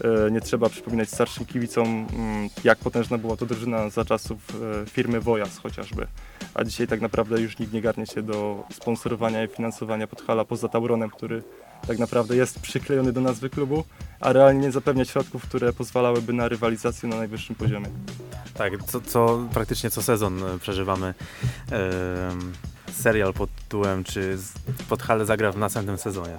[0.04, 4.38] E, Nie trzeba przypominać starszym kibicom, mm, jak potężna była to drużyna za czasów
[4.84, 6.08] e, firmy Wojas chociażby.
[6.54, 10.68] A dzisiaj tak naprawdę już nikt nie garnie się do sponsorowania i finansowania Podhala poza
[10.70, 11.44] Tauronem, który
[11.88, 13.84] tak naprawdę jest przyklejony do nazwy klubu,
[14.20, 17.88] a realnie nie zapewnia środków, które pozwalałyby na rywalizację na najwyższym poziomie.
[18.54, 21.14] Tak, co, co praktycznie co sezon e, przeżywamy
[21.72, 22.54] em,
[22.94, 24.38] serial pod tytułem, czy
[24.90, 26.36] Podhale zagra w następnym sezonie.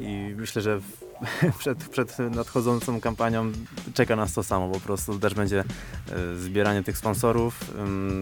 [0.00, 0.80] I myślę, że
[1.58, 3.52] przed, przed nadchodzącą kampanią
[3.94, 7.74] czeka nas to samo, po prostu też będzie e, zbieranie tych sponsorów,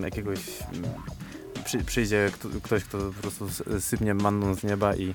[0.03, 0.41] jakiegoś
[1.65, 3.49] przy, przyjdzie kto, ktoś, kto po prostu
[3.81, 5.13] sypnie manną z nieba i,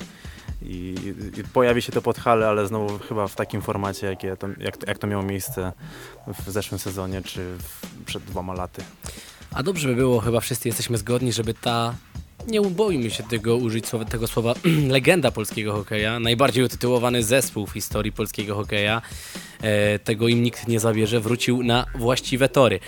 [0.62, 0.96] i,
[1.38, 4.98] i pojawi się to Podhale, ale znowu chyba w takim formacie, jakie to, jak, jak
[4.98, 5.74] to miało miejsce
[6.28, 8.84] w zeszłym sezonie, czy w, przed dwoma laty.
[9.52, 11.96] A dobrze by było, chyba wszyscy jesteśmy zgodni, żeby ta,
[12.48, 14.54] nie boimy się tego użyć słowa, tego słowa,
[14.88, 19.02] legenda polskiego hokeja, najbardziej utytułowany zespół w historii polskiego hokeja,
[19.62, 22.80] e, tego im nikt nie zabierze, wrócił na właściwe tory.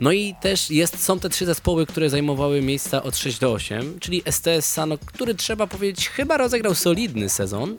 [0.00, 4.00] No i też jest, są te trzy zespoły, które zajmowały miejsca od 6 do 8,
[4.00, 7.76] czyli STS Sanok, który trzeba powiedzieć chyba rozegrał solidny sezon,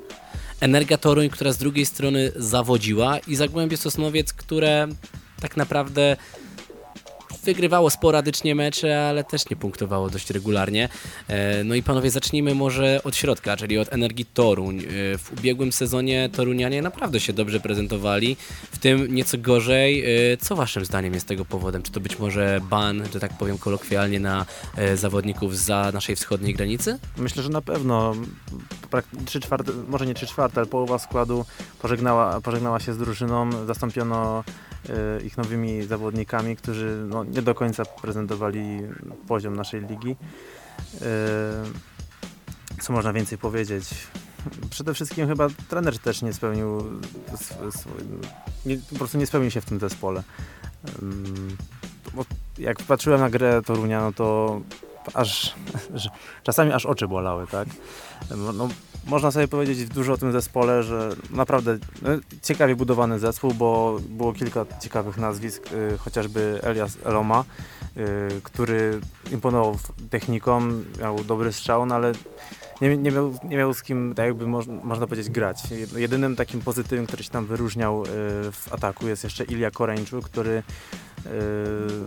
[0.60, 4.88] Energia Toruń, która z drugiej strony zawodziła i Zagłębie Sosnowiec, które
[5.42, 6.18] tak naprawdę
[7.46, 10.90] wygrywało sporadycznie mecze, ale też nie punktowało dość regularnie.
[11.28, 14.80] E, No i panowie, zacznijmy może od środka, czyli od Energii Toruń.
[14.80, 14.84] E,
[15.18, 18.38] W ubiegłym sezonie Torunianie naprawdę się dobrze prezentowali,
[18.72, 20.04] w tym nieco gorzej.
[20.34, 21.84] E, Co waszym zdaniem jest tego powodem?
[21.84, 24.46] Czy to być może ban, że tak powiem kolokwialnie, na
[24.96, 27.00] zawodników za naszej wschodniej granicy?
[27.18, 28.16] Myślę, że na pewno
[29.26, 31.46] trzy czwarte, może nie 3 czwarte, ale połowa składu
[31.82, 34.44] pożegnała, pożegnała się z drużyną, zastąpiono
[35.26, 38.82] ich nowymi zawodnikami, którzy no, nie do końca prezentowali
[39.28, 40.16] poziom naszej ligi.
[41.02, 41.06] E,
[42.82, 43.90] co można więcej powiedzieć?
[44.70, 46.84] Przede wszystkim chyba trener też nie spełnił,
[48.66, 50.24] nie, po prostu nie spełnił się w tym zespole.
[52.58, 54.62] Jak patrzyłem na grę Torunia, no to
[55.14, 55.56] aż,
[56.44, 57.68] czasami aż oczy bolały, tak?
[58.38, 58.70] No,
[59.06, 62.10] można sobie powiedzieć dużo o tym zespole, że naprawdę no,
[62.42, 67.44] ciekawie budowany zespół, bo było kilka ciekawych nazwisk, y, chociażby Elias Eloma,
[67.98, 69.00] y, który
[69.32, 69.78] imponował
[70.10, 70.62] techniką,
[71.00, 72.12] miał dobry strzał, no ale
[72.82, 75.58] nie, nie, miał, nie miał z kim, tak jakby moż, można powiedzieć, grać.
[75.64, 78.08] Jed- Jedynym takim pozytywem, który się tam wyróżniał y,
[78.52, 81.32] w ataku jest jeszcze Ilia Koreńczu, który y,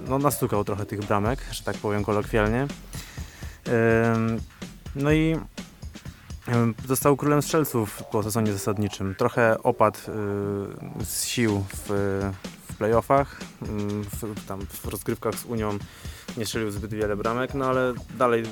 [0.08, 2.66] no, nastukał trochę tych bramek, że tak powiem kolokwialnie.
[4.94, 5.36] No i
[6.88, 9.14] został królem strzelców po sezonie zasadniczym.
[9.18, 11.88] Trochę opadł y, z sił w,
[12.72, 15.78] w playoffach, ym, w, tam w rozgrywkach z Unią
[16.36, 18.42] nie strzelił zbyt wiele bramek, no ale dalej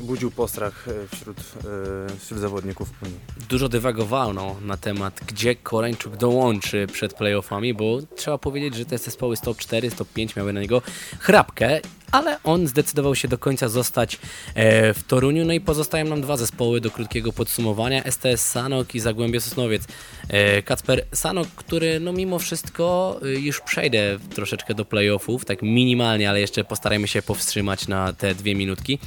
[0.00, 3.18] budził postrach y, wśród, y, wśród zawodników Unii.
[3.48, 9.36] Dużo dywagowano na temat, gdzie Koreńczuk dołączy przed playoffami, bo trzeba powiedzieć, że te zespoły
[9.36, 10.82] z top 4, z top 5 miały na niego
[11.18, 11.80] chrapkę,
[12.12, 14.18] ale on zdecydował się do końca zostać
[14.54, 15.44] e, w Toruniu.
[15.44, 19.82] No i pozostają nam dwa zespoły do krótkiego podsumowania: STS Sanok i Zagłębie Sosnowiec.
[20.28, 26.30] E, Kacper Sanok, który no mimo wszystko y, już przejdę troszeczkę do playoffów, tak minimalnie,
[26.30, 28.98] ale jeszcze postarajmy się powstrzymać na te dwie minutki.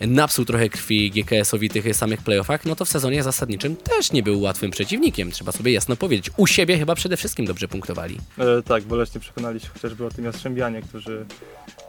[0.00, 4.40] Napsuł trochę krwi GKS-owi tych samych playoffach, no to w sezonie zasadniczym też nie był
[4.40, 6.30] łatwym przeciwnikiem, trzeba sobie jasno powiedzieć.
[6.36, 8.18] U siebie chyba przede wszystkim dobrze punktowali.
[8.38, 11.26] E, tak, boleśnie przekonali się chociażby o tym Jastrzębianie, którzy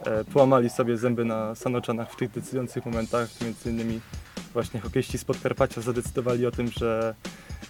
[0.04, 3.28] e, połamali sobie zęby na Sanoczanach w tych decydujących momentach.
[3.40, 4.00] Między innymi
[4.52, 7.14] właśnie hokeiści z Podkarpacia zadecydowali o tym, że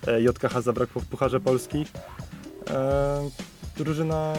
[0.07, 1.87] e, JKH zabrakło w Pucharze Polski.
[2.70, 3.31] E,
[3.76, 4.33] drużyna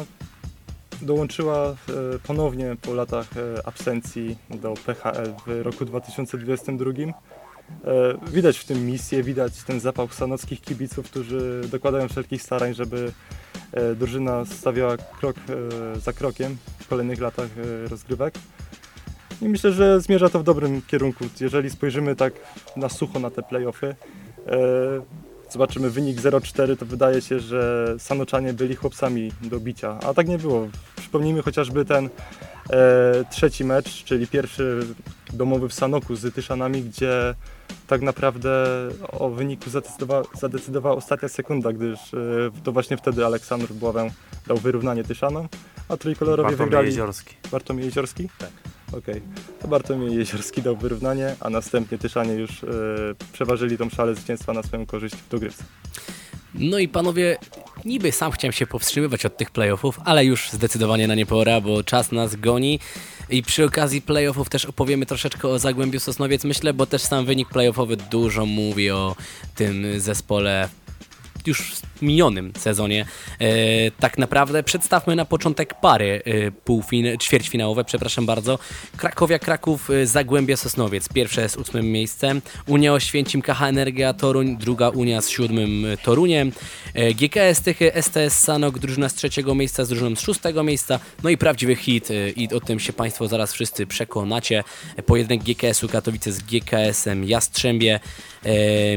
[1.02, 1.76] dołączyła e,
[2.24, 3.28] ponownie po latach
[3.66, 6.92] absencji do PHL w roku 2022.
[6.92, 7.14] E,
[8.32, 13.12] Widać w tym misję, widać ten zapał sanockich kibiców, którzy dokładają wszelkich starań, żeby
[13.96, 18.34] drużyna stawiała krok e, za krokiem w kolejnych latach e, rozgrywek.
[19.42, 21.26] I myślę, że zmierza to w dobrym kierunku.
[21.40, 22.34] Jeżeli spojrzymy tak
[22.76, 23.96] na sucho na te playoffy,
[24.48, 24.56] e,
[25.50, 30.38] zobaczymy wynik 0-4, to wydaje się, że Sanoczanie byli chłopcami do bicia, a tak nie
[30.38, 30.68] było.
[30.96, 32.10] Przypomnijmy chociażby ten
[32.70, 34.80] e, trzeci mecz, czyli pierwszy
[35.34, 37.36] domowy w Sanoku z Tyszanami, gdzie
[37.88, 38.50] tak naprawdę
[39.12, 42.18] o wyniku zadecydowała, zadecydowała ostatnia sekunda, gdyż e,
[42.64, 44.10] to właśnie wtedy Aleksandr Bławę
[44.48, 45.48] dał wyrównanie Tyszanom,
[45.90, 46.88] a trójkolorowie Bartłomiej wygrali.
[46.88, 47.36] Jeziorski.
[47.52, 48.30] Bartłomiej Jeziorski?
[48.38, 48.52] Tak.
[48.98, 49.22] Okej.
[49.62, 52.68] To Bartłomiej Jeziorski dał wyrównanie, a następnie Tyszanie już e,
[53.34, 55.64] przeważyli tą szalę zwycięstwa na swoją korzyść w dogrywce.
[56.54, 57.38] No i panowie,
[57.86, 61.84] niby sam chciałem się powstrzymywać od tych playoffów, ale już zdecydowanie na nie pora, bo
[61.84, 62.80] czas nas goni.
[63.30, 67.50] I przy okazji playoffów też opowiemy troszeczkę o Zagłębiu Sosnowiec, myślę, bo też sam wynik
[67.50, 69.16] playoffowy dużo mówi o
[69.56, 70.70] tym zespole
[71.48, 73.06] już w minionym sezonie.
[73.40, 73.46] E,
[73.92, 78.60] tak naprawdę przedstawmy na początek pary e, półfin- ćwierćfinałowe, przepraszam bardzo.
[78.98, 81.10] Krakowia Kraków, e, Zagłębie Sosnowiec.
[81.10, 82.42] Pierwsze z ósmym miejscem.
[82.68, 86.52] Unia Oświęcim, KH Energia Toruń, druga Unia z siódmym Toruniem.
[87.16, 91.00] GKS Tychy, STS Sanok, drużyna z trzeciego miejsca, z drużyną z szóstego miejsca.
[91.24, 94.64] No i prawdziwy hit i o tym się Państwo zaraz wszyscy przekonacie.
[95.06, 98.00] Pojedynek GKS-u Katowice z GKS-em Jastrzębie.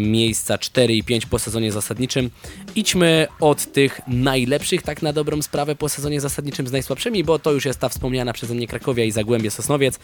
[0.01, 2.31] Miejsca 4 i 5 po sezonie zasadniczym.
[2.75, 7.53] Idźmy od tych najlepszych, tak na dobrą sprawę, po sezonie zasadniczym z najsłabszymi, bo to
[7.53, 9.99] już jest ta wspomniana przeze mnie Krakowia i Zagłębie Sosnowiec.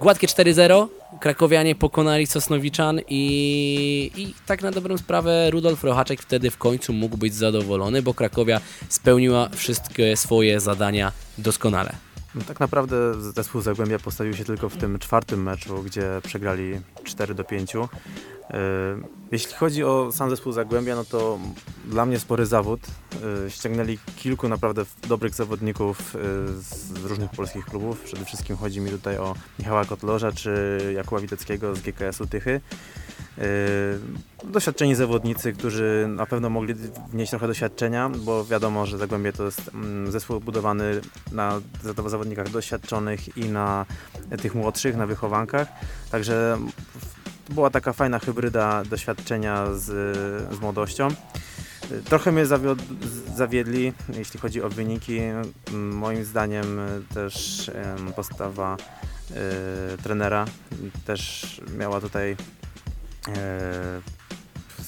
[0.00, 0.86] Gładkie 4-0,
[1.20, 7.16] Krakowianie pokonali Sosnowiczan i, i tak na dobrą sprawę Rudolf Rochaczek wtedy w końcu mógł
[7.16, 12.07] być zadowolony, bo Krakowia spełniła wszystkie swoje zadania doskonale.
[12.34, 17.34] No, tak naprawdę zespół Zagłębia postawił się tylko w tym czwartym meczu, gdzie przegrali 4
[17.34, 17.74] do 5.
[17.74, 17.88] Yy,
[19.32, 21.38] Jeśli chodzi o sam zespół Zagłębia, no to
[21.84, 22.80] dla mnie spory zawód.
[23.44, 26.20] Yy, Ściągnęli kilku naprawdę dobrych zawodników yy,
[26.62, 28.00] z różnych polskich klubów.
[28.00, 32.60] Przede wszystkim chodzi mi tutaj o Michała Kotlorza czy Jakuba Witeckiego z GKS-u Tychy.
[33.38, 36.74] Yy, Doświadczeni zawodnicy, którzy na pewno mogli
[37.12, 41.00] wnieść trochę doświadczenia, bo wiadomo, że Zagłębie to jest mm, zespół budowany
[41.32, 43.86] na za- zawodnikach doświadczonych i na
[44.42, 45.68] tych młodszych, na wychowankach.
[46.10, 46.58] Także
[47.48, 49.84] była taka fajna hybryda doświadczenia z,
[50.56, 51.08] z młodością.
[52.04, 52.46] Trochę mnie
[53.36, 55.20] zawiedli, jeśli chodzi o wyniki.
[55.72, 56.80] Moim zdaniem
[57.14, 57.70] też
[58.16, 58.76] postawa
[59.96, 60.44] y, trenera
[61.04, 62.36] też miała tutaj e,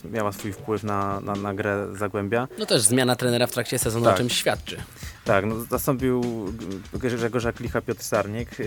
[0.05, 2.49] miała swój wpływ na, na, na grę Zagłębia.
[2.59, 4.15] No też zmiana trenera w trakcie sezonu Tak.
[4.15, 4.77] o czym świadczy.
[5.25, 6.23] Tak, no, zastąpił
[6.93, 8.51] Grzegorza Klicha Piotr Sarnik.
[8.61, 8.65] e,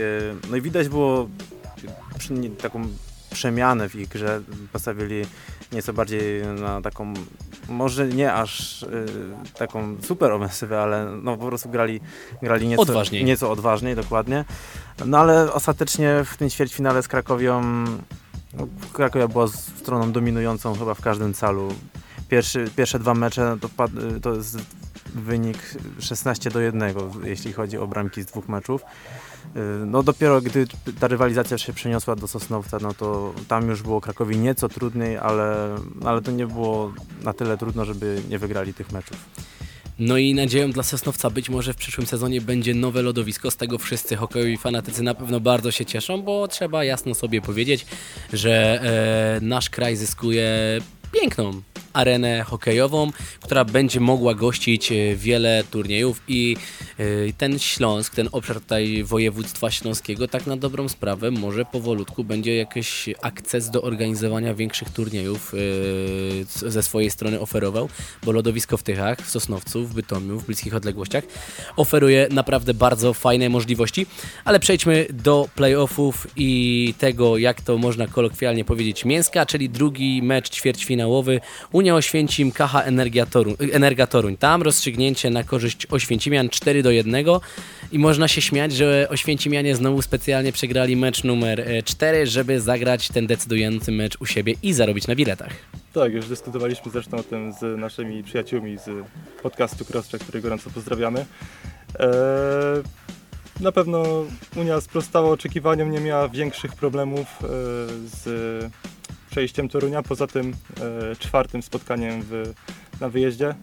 [0.49, 1.29] No i widać było
[2.61, 2.87] taką
[3.31, 4.41] przemianę w ich grze,
[4.73, 5.25] postawili
[5.71, 7.13] nieco bardziej na taką,
[7.69, 8.87] może nie aż y,
[9.57, 12.01] taką super ofensywę, ale no po prostu grali,
[12.41, 13.25] grali nieco Odważniej.
[13.25, 14.45] nieco odważniej, dokładnie.
[15.05, 17.61] No ale ostatecznie w tym ćwierćfinale z Krakowią,
[18.57, 21.67] no, Krakowia była stroną dominującą chyba w każdym calu.
[22.29, 23.69] Pierwszy, pierwsze dwa mecze to,
[24.21, 24.57] to jest
[25.15, 25.57] wynik
[25.99, 26.93] 16 do 1,
[27.23, 28.81] jeśli chodzi o bramki z dwóch meczów.
[29.55, 30.67] Yy, No dopiero gdy
[30.99, 35.75] ta rywalizacja się przeniosła do Sosnowca, no to tam już było Krakowi nieco trudniej, ale,
[36.05, 36.93] ale to nie było
[37.23, 39.17] na tyle trudno, żeby nie wygrali tych meczów.
[39.99, 43.51] No i nadzieją dla Sosnowca być może w przyszłym sezonie będzie nowe lodowisko.
[43.51, 47.85] Z tego wszyscy hokejowi fanatycy na pewno bardzo się cieszą, bo trzeba jasno sobie powiedzieć,
[48.33, 48.81] że
[49.41, 50.47] e, nasz kraj zyskuje
[51.11, 51.61] piękną
[51.93, 56.57] arenę hokejową, która będzie mogła gościć e, wiele turniejów i
[56.97, 57.05] e,
[57.37, 63.09] ten Śląsk, ten obszar tutaj województwa śląskiego tak na dobrą sprawę może powolutku będzie jakiś
[63.21, 67.89] akces do organizowania większych turniejów e, ze swojej strony oferował,
[68.23, 71.23] bo lodowisko w Tychach, w Sosnowcu, w Bytomiu, w bliskich odległościach
[71.75, 74.05] oferuje naprawdę bardzo fajne możliwości,
[74.45, 80.49] ale przejdźmy do playoffów i tego, jak to można kolokwialnie powiedzieć, mięska, czyli drugi mecz
[80.49, 81.41] ćwierćfinałowy
[81.91, 84.37] Oświęcim, KH Energia Toruń, Energa Toruń.
[84.37, 87.25] Tam rozstrzygnięcie na korzyść Oświęcimian 4 do 1
[87.91, 93.27] i można się śmiać, że Oświęcimianie znowu specjalnie przegrali mecz numer 4, żeby zagrać ten
[93.27, 95.53] decydujący mecz u siebie i zarobić na biletach.
[95.93, 98.89] Tak, już dyskutowaliśmy zresztą o tym z naszymi przyjaciółmi z
[99.43, 101.25] podcastu Crosscheck, który gorąco pozdrawiamy.
[101.99, 102.07] Eee,
[103.59, 104.03] na pewno
[104.55, 107.47] Unia sprostała oczekiwaniom, nie miała większych problemów e,
[108.05, 108.25] z
[109.33, 110.53] przejściem Torunia, poza tym
[111.11, 112.53] e, czwartym spotkaniem w,
[113.01, 113.55] na wyjeździe,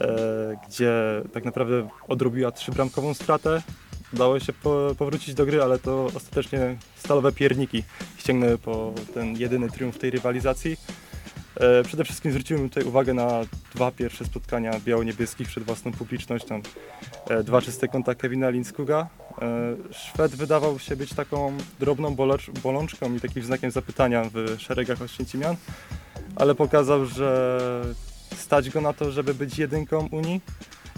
[0.00, 0.92] e, gdzie
[1.32, 3.62] tak naprawdę odrobiła trzybramkową stratę.
[4.12, 7.82] Udało się po, powrócić do gry, ale to ostatecznie stalowe pierniki
[8.16, 10.76] ściągnęły po ten jedyny triumf tej rywalizacji.
[11.56, 13.28] E, Przede wszystkim zwróciłem tutaj uwagę na
[13.74, 16.62] dwa pierwsze spotkania biało-niebieskich przed własną publicznością.
[17.30, 19.08] E, Dwa czyste konta Kevina Linskuga.
[19.42, 22.16] E, Szwed wydawał się być taką drobną
[22.62, 25.56] bolączką i takim znakiem zapytania w szeregach Oświęcimian,
[26.36, 27.60] ale pokazał, że
[28.36, 30.40] stać go na to, żeby być jedynką Unii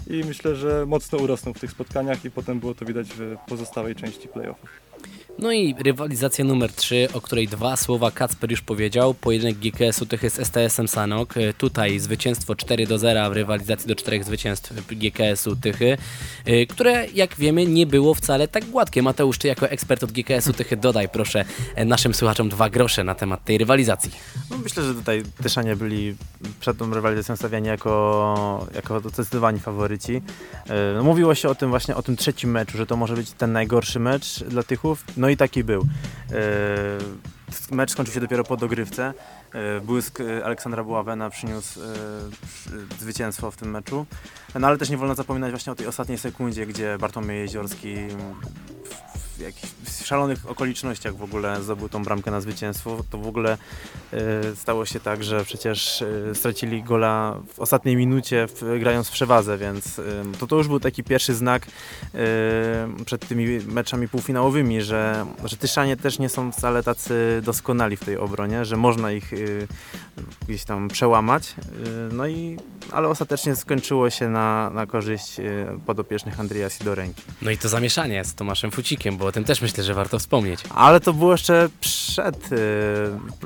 [0.07, 3.95] i myślę, że mocno urosnął w tych spotkaniach i potem było to widać w pozostałej
[3.95, 4.69] części playoffów.
[5.39, 9.13] No i rywalizacja numer 3, o której dwa słowa Kacper już powiedział.
[9.13, 11.37] Pojedynek GKS-u Tychy z STS-em Sanok.
[11.37, 15.97] E, Tutaj zwycięstwo 4 do 0 w rywalizacji do 4 zwycięstw GKS-u Tychy,
[16.45, 19.01] e, które jak wiemy nie było wcale tak gładkie.
[19.01, 23.15] Mateusz, ty jako ekspert od GKS-u Tychy dodaj proszę e, naszym słuchaczom dwa grosze na
[23.15, 24.11] temat tej rywalizacji.
[24.49, 26.15] No myślę, że tutaj Tyszanie byli
[26.59, 30.21] przed tą rywalizacją stawiani jako, jako zdecydowani faworyci.
[30.95, 33.51] No, mówiło się o tym właśnie, o tym trzecim meczu, że to może być ten
[33.51, 35.03] najgorszy mecz dla Tychów.
[35.23, 35.81] No i taki był.
[36.31, 36.35] E,
[37.71, 39.13] Mecz skończył się dopiero po dogrywce.
[39.53, 41.79] E, Błysk e, Aleksandra Buławena przyniósł
[42.47, 44.05] przy- zwycięstwo w tym meczu.
[44.59, 47.95] No ale też nie wolno zapominać właśnie o tej ostatniej sekundzie, gdzie Bartłomiej Jeziorski
[49.37, 49.73] w, jakichś
[50.05, 53.03] szalonych okolicznościach w ogóle zdobył tą bramkę na zwycięstwo.
[53.09, 53.57] To w ogóle
[54.13, 59.11] e, stało się tak, że przecież e, stracili gola w ostatniej minucie w, grając w
[59.11, 60.03] przewadze, więc e,
[60.39, 61.69] to, to już był taki pierwszy znak e,
[63.05, 68.17] przed tymi meczami półfinałowymi, że, że Tyszanie też nie są wcale tacy doskonali w tej
[68.17, 69.31] obronie, że można ich
[70.47, 71.55] gdzieś tam przełamać.
[72.11, 72.57] No i,
[72.91, 75.43] ale ostatecznie skończyło się na, na korzyść e,
[75.85, 77.21] podopiecznych Andrija Sidorenki.
[77.41, 80.59] No i to zamieszanie z Tomaszem Fucikiem, bo o tym też myślę, że warto wspomnieć.
[80.75, 82.49] Ale to było jeszcze przed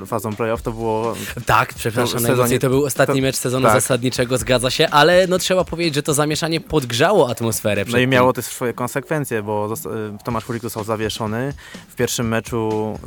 [0.00, 1.14] e, fazą playoff, to było
[1.46, 3.74] Tak, przepraszam, To sezonie- to był ostatni to- mecz sezonu tak.
[3.74, 7.84] zasadniczego, zgadza się, ale no trzeba powiedzieć, że to zamieszanie podgrzało atmosferę.
[7.92, 9.74] No i miało też swoje konsekwencje, bo
[10.20, 11.54] y, Tomasz Furik został zawieszony.
[11.88, 12.98] W pierwszym meczu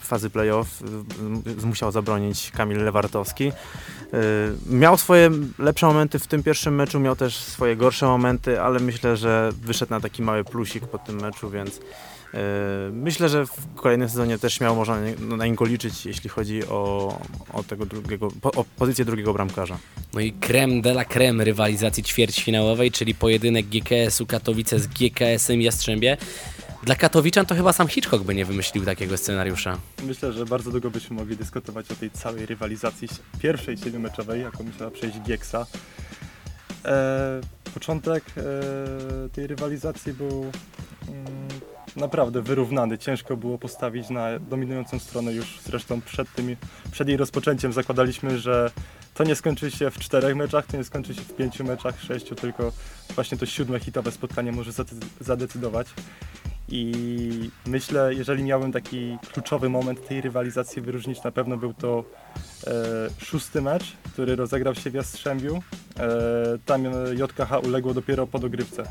[0.00, 0.68] fazy playoff
[1.64, 3.52] musiał zabronić Kamil Lewartowski.
[4.66, 9.16] Miał swoje lepsze momenty w tym pierwszym meczu, miał też swoje gorsze momenty, ale myślę,
[9.16, 11.80] że wyszedł na taki mały plusik po tym meczu, więc y,
[12.92, 17.18] myślę, że w kolejnym sezonie też miał można na- na niego liczyć, jeśli chodzi o,
[17.52, 19.78] o tego drugiego, o pozycję drugiego bramkarza.
[20.14, 26.16] No i creme de la creme rywalizacji ćwierćfinałowej, czyli pojedynek GKS-u Katowice z GKS-em Jastrzębie.
[26.86, 29.78] Dla Katowiczan to chyba sam Hitchcock by nie wymyślił takiego scenariusza.
[30.02, 33.08] Myślę, że bardzo długo byśmy mogli dyskutować o tej całej rywalizacji
[33.38, 35.66] pierwszej siedmiomeczowej, jaką musiała przejść Gieksa.
[36.84, 37.40] E,
[37.74, 38.42] początek e,
[39.28, 40.30] tej rywalizacji był
[41.08, 41.48] mm,
[41.96, 42.98] naprawdę wyrównany.
[42.98, 46.56] Ciężko było postawić na dominującą stronę już zresztą przed, tym,
[46.90, 48.70] przed jej rozpoczęciem zakładaliśmy, że
[49.14, 52.34] to nie skończy się w czterech meczach, to nie skończy się w pięciu meczach, sześciu,
[52.34, 52.72] tylko
[53.14, 55.86] właśnie to siódme hitowe spotkanie może zade- zadecydować.
[56.68, 62.04] I myślę, jeżeli miałbym taki kluczowy moment tej rywalizacji wyróżnić, na pewno był to
[62.66, 62.72] e,
[63.18, 65.62] szósty mecz, który rozegrał się w Jastrzębiu.
[65.98, 66.08] E,
[66.66, 68.82] tam e, JKH uległo dopiero po dogrywce.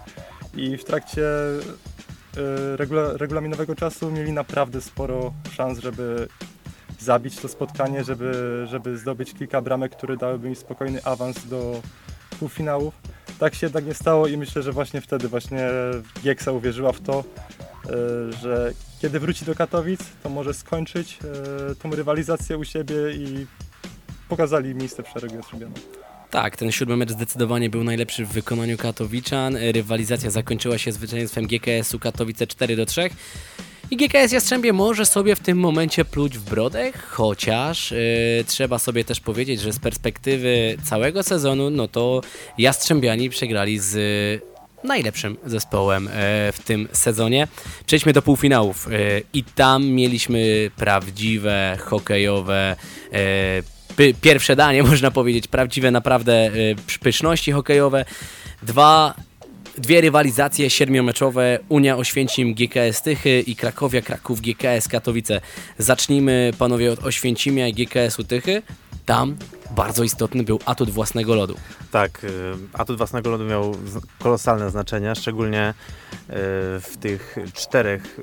[0.56, 6.28] I w trakcie e, regula, regulaminowego czasu mieli naprawdę sporo szans, żeby
[7.00, 11.82] zabić to spotkanie, żeby, żeby zdobyć kilka bramek, które dałyby mi spokojny awans do
[12.40, 12.94] półfinałów.
[13.40, 15.70] Tak się jednak nie stało i myślę, że właśnie wtedy właśnie
[16.24, 17.24] Gieksa uwierzyła w to,
[18.42, 21.20] że kiedy wróci do Katowic, to może skończyć
[21.72, 23.46] e, tą rywalizację u siebie i
[24.30, 25.76] pokazali miejsce w szeregu Jastrzębianom.
[26.32, 29.58] Tak, ten siódmy mecz zdecydowanie był najlepszy w wykonaniu Katowiczan.
[29.74, 33.10] Rywalizacja zakończyła się zwycięstwem GKS-u Katowice 4 do 3.
[33.92, 37.98] I GKS Jastrzębie może sobie w tym momencie pluć w brodę, chociaż yy,
[38.48, 42.22] trzeba sobie też powiedzieć, że z perspektywy całego sezonu, no to
[42.58, 43.96] Jastrzębiani przegrali z
[44.86, 46.12] najlepszym zespołem e,
[46.52, 47.48] w tym sezonie.
[47.86, 48.92] Przejdźmy do półfinałów e,
[49.34, 52.76] i tam mieliśmy prawdziwe hokejowe
[53.98, 56.52] e, pierwsze danie, można powiedzieć, prawdziwe naprawdę
[57.02, 58.06] pyszności hokejowe.
[58.64, 59.16] Dwa
[59.78, 65.42] Dwie rywalizacje siedmiomeczowe Unia Oświęcim GKS Tychy i Krakowia Kraków GKS Katowice.
[65.78, 68.62] Zacznijmy panowie od Oświęcimia i GKS-u Tychy.
[69.06, 69.38] Tam
[69.72, 71.56] bardzo istotny był atut własnego lodu.
[71.92, 72.30] Tak, y,
[72.74, 73.76] atut własnego lodu miał
[74.20, 75.74] kolosalne znaczenie, szczególnie y,
[76.80, 78.20] w tych czterech,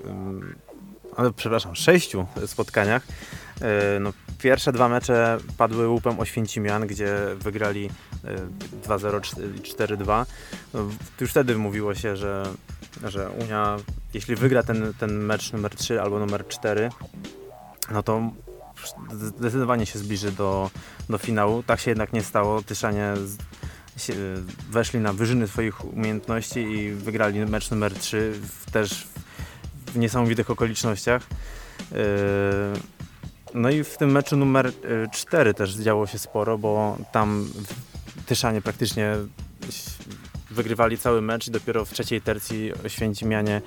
[1.17, 3.03] ale przepraszam, sześciu spotkaniach.
[3.97, 7.91] Y, No, pierwsze dwa mecze padły łupem Oświęcimian, gdzie wygrali
[8.85, 9.21] y, 2-0,
[9.63, 10.27] 4-2.
[10.75, 10.81] No,
[11.21, 12.47] Już wtedy mówiło się, że,
[13.05, 13.77] że Unia,
[14.15, 16.91] jeśli wygra ten, ten mecz numer 3 albo numer 4,
[17.91, 18.31] no to
[19.13, 20.71] zdecydowanie się zbliży do,
[21.09, 21.63] do finału.
[21.63, 22.63] Tak się jednak nie stało.
[22.63, 23.15] Tyszanie
[23.97, 24.15] się,
[24.71, 29.07] weszli na wyżyny swoich umiejętności i wygrali mecz numer 3 w, też
[29.87, 31.23] w niesamowitych okolicznościach.
[31.93, 31.99] Yy,
[33.55, 34.73] No i w tym meczu numer
[35.13, 37.49] 4 też działo się sporo, bo tam
[38.27, 39.17] Tyszanie praktycznie
[40.51, 43.63] wygrywali cały mecz i dopiero w trzeciej tercji Święcimianie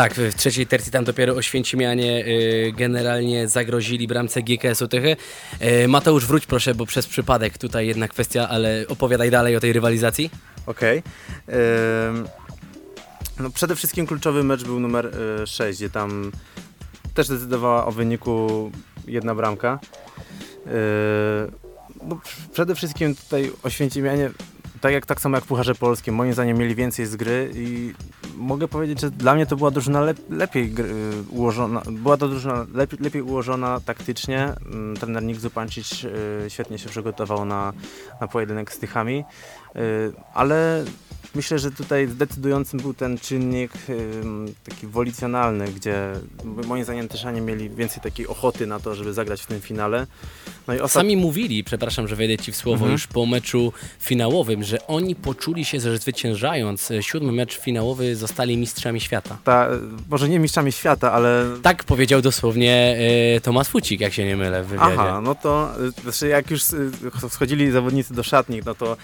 [0.00, 5.16] Tak, w trzeciej tercji tam dopiero Oświęcimianie y, generalnie zagrozili bramce GKS-u Tychy.
[5.62, 9.72] Y, Mateusz, wróć proszę, bo przez przypadek tutaj jedna kwestia, ale opowiadaj dalej o tej
[9.72, 10.30] rywalizacji.
[10.66, 11.02] Okej.
[12.08, 12.28] Ym,
[13.40, 15.10] No przede wszystkim kluczowy mecz był numer
[15.46, 16.32] 6, gdzie tam
[17.14, 18.70] też decydowała o wyniku
[19.06, 19.78] jedna bramka.
[20.66, 20.72] Yy,
[22.02, 22.20] No,
[22.52, 24.30] przede wszystkim tutaj Oświęcimianie,
[24.80, 27.94] tak, jak, tak samo jak Pucharze Polskim, moim zdaniem mieli więcej z gry i
[28.36, 32.66] mogę powiedzieć, że dla mnie to była drużyna lep, lepiej y, ułożona, była to drużyna
[32.74, 34.52] lepiej, lepiej ułożona taktycznie.
[34.72, 37.72] Mm, Trener Nick Zupancic y, świetnie się przygotował na,
[38.20, 39.24] na pojedynek z Tychami,
[39.76, 39.80] y,
[40.34, 40.84] ale
[41.34, 43.72] myślę, że tutaj decydującym był ten czynnik
[44.68, 46.12] taki wolicjonalny, gdzie
[46.44, 50.06] moim zdaniem Tyszanie mieli więcej takiej ochoty na to, żeby zagrać w tym finale.
[50.68, 52.92] No ostat- Sami mówili, przepraszam, że wejdę ci w słowo, Mhm.
[52.92, 58.56] już po meczu finałowym, że oni poczuli się, że zwyciężając e, siódmy mecz finałowy zostali
[58.56, 59.38] mistrzami świata.
[59.44, 59.68] ta,
[60.10, 62.96] może nie mistrzami świata, ale Tak powiedział dosłownie
[63.36, 64.92] e, Tomasz Fucik, jak się nie mylę w wywiadzie.
[64.98, 66.90] Aha, no to y, znaczy jak już y,
[67.30, 68.96] wchodzili zawodnicy do szatni, no to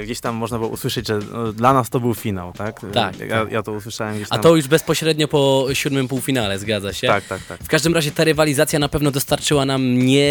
[0.00, 2.80] y, gdzieś tam można było usłyszeć, że no, dla nas to był finał, tak?
[2.94, 3.52] Tak, Ja, tak.
[3.52, 4.42] ja to usłyszałem gdzieś A tam.
[4.42, 7.06] to już bezpośrednio po siódmym półfinale, zgadza się?
[7.06, 7.64] Tak, tak, tak.
[7.64, 10.30] W każdym razie ta rywalizacja na pewno dostarczyła nam nie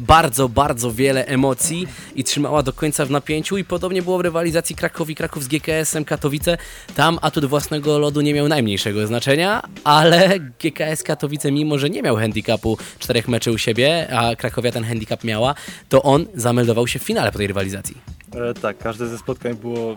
[0.00, 4.76] bardzo, bardzo wiele emocji i trzymała do końca w napięciu i podobnie było w rywalizacji
[4.76, 6.56] Krakowi Kraków z GKS-em Katowice.
[6.96, 12.16] Tam atut własnego lodu nie miał najmniejszego znaczenia, ale GKS Katowice, mimo że nie miał
[12.16, 15.54] handicapu czterech meczy u siebie, a Krakowia ten handicap miała,
[15.88, 17.96] to on zameldował się w finale po tej rywalizacji.
[18.50, 19.96] E, tak, każde ze spotkań było,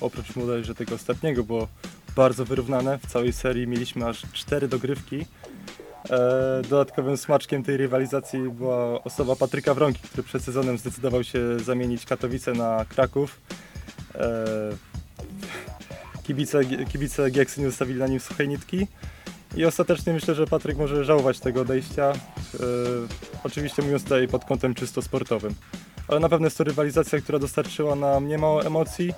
[0.00, 1.68] oprócz bodajże tego ostatniego, było
[2.16, 2.98] bardzo wyrównane.
[2.98, 5.26] W całej serii mieliśmy aż cztery dogrywki.
[6.10, 12.06] E, dodatkowym smaczkiem tej rywalizacji była osoba Patryka Wronki, który przed sezonem zdecydował się zamienić
[12.06, 13.40] Katowice na Kraków.
[14.14, 14.46] E,
[16.22, 18.86] kibice, kibice Gieksy nie zostawili na nim suchej nitki.
[19.56, 22.12] I ostatecznie myślę, że Patryk może żałować tego odejścia.
[22.12, 22.16] E,
[23.44, 25.54] oczywiście mówiąc tutaj pod kątem czysto sportowym
[26.08, 29.14] ale na pewno jest to rywalizacja, która dostarczyła nam niemało emocji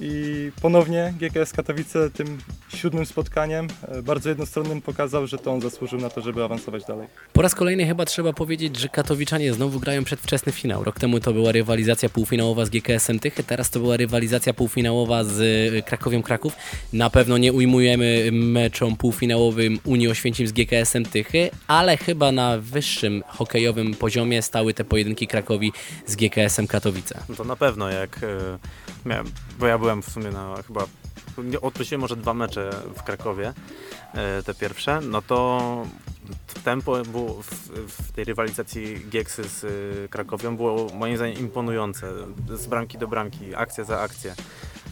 [0.00, 2.38] i ponownie GKS Katowice tym
[2.76, 7.08] siódmym spotkaniem e, bardzo jednostronnym pokazał, że to on zasłużył na to, żeby awansować dalej.
[7.32, 10.84] Po raz kolejny chyba trzeba powiedzieć, że Katowiczanie znowu grają przedwczesny finał.
[10.84, 15.40] Rok temu to była rywalizacja półfinałowa z GKS-em Tychy, teraz to była rywalizacja półfinałowa z
[15.40, 16.56] y, Krakowią Kraków.
[16.92, 23.22] Na pewno nie ujmujemy meczom półfinałowym Unii Oświęcim z GKS-em Tychy, ale chyba na wyższym
[23.26, 25.72] hokejowym poziomie stały te pojedynki Krakowi
[26.06, 27.20] z GKS-em Katowice.
[27.28, 28.58] No to na pewno jak e,
[29.06, 29.26] miałem,
[29.58, 30.86] bo ja byłem w sumie na chyba,
[31.60, 33.52] odpuściłem może dwa mecze w Krakowie,
[34.14, 35.60] e, te pierwsze, no to
[36.64, 42.12] tempo było w, w tej rywalizacji Gieksy z e, Krakowią było moim zdaniem imponujące,
[42.54, 44.34] z bramki do bramki, akcja za akcję.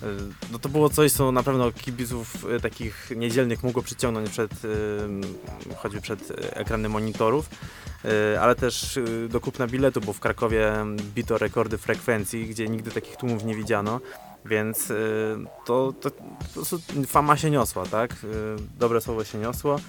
[0.03, 0.07] E,
[0.53, 5.74] No to było coś, co na pewno kibiców e, takich niedzielnych mogło przyciągnąć przed, e,
[5.76, 7.49] choćby przed ekrany monitorów,
[8.40, 10.72] ale też do kupna biletu, bo w Krakowie
[11.14, 14.01] bito rekordy frekwencji, gdzie nigdy takich tłumów nie widziano,
[14.44, 14.92] więc
[15.66, 16.11] to, to,
[16.53, 18.16] prostu fama się niosła, tak?
[18.78, 19.80] Dobre słowo się niosło.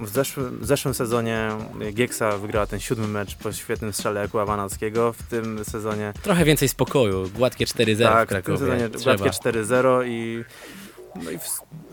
[0.00, 1.48] W zeszłym, w zeszłym sezonie
[1.92, 5.12] Gieksa wygrała ten siódmy mecz po świetnym strzale Wanackiego.
[5.12, 8.58] W tym sezonie Trochę więcej spokoju, gładkie 4-0 w tak, w Krakowie.
[8.58, 9.16] tym sezonie Trzeba.
[9.16, 10.44] gładkie 4-0 i,
[11.24, 11.44] no i w,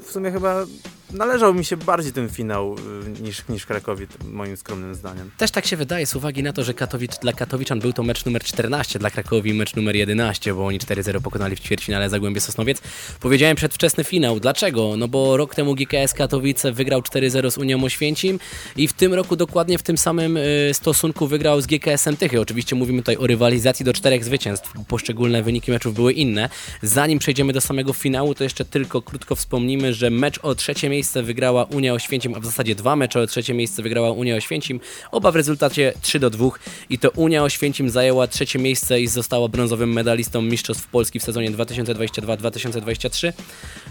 [0.02, 0.66] w sumie chyba
[1.14, 2.76] należał mi się bardziej ten finał
[3.18, 5.32] y, niż, niż Krakowi, moim skromnym zdaniem.
[5.38, 8.26] Też tak się wydaje, z uwagi na to, że Katowicz, dla Katowiczan był to mecz
[8.26, 12.82] numer 14, dla Krakowi mecz numer 11, bo oni 4-0 pokonali w ćwierćfinale Zagłębie Sosnowiec.
[13.20, 14.40] Powiedziałem przedwczesny finał.
[14.40, 14.98] Dlaczego?
[14.98, 18.40] No bo rok temu GKS Katowice wygrał 4-0 z Unią Oświęcim
[18.78, 22.42] i w tym roku dokładnie w tym samym y, stosunku wygrał z GKS-em Tychy.
[22.42, 24.74] Oczywiście mówimy tutaj o rywalizacji do czterech zwycięstw.
[24.88, 26.50] Poszczególne wyniki meczów były inne.
[26.82, 31.24] Zanim przejdziemy do samego finału, to jeszcze tylko krótko wspomnimy, że mecz o trzecie miejsce
[31.24, 34.80] wygrała Unia Oświęcim, a w zasadzie dwa mecze o trzecie miejsce wygrała Unia Oświęcim.
[35.12, 36.50] Oba w rezultacie 3 do 2
[36.90, 41.52] i to Unia Oświęcim zajęła trzecie miejsce i została brązowym medalistą Mistrzostw Polski w sezonie
[41.52, 43.34] 2022-2023.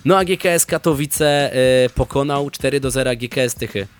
[0.05, 1.53] No a GKS Katowice
[1.87, 4.00] y, pokonał 4 do 0 GKS Tychy.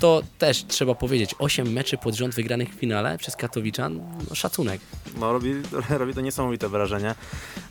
[0.00, 4.80] To też trzeba powiedzieć, 8 meczy pod rząd wygranych w finale przez Katowiczan, no szacunek.
[5.20, 5.54] No, robi,
[5.98, 7.14] robi to niesamowite wrażenie.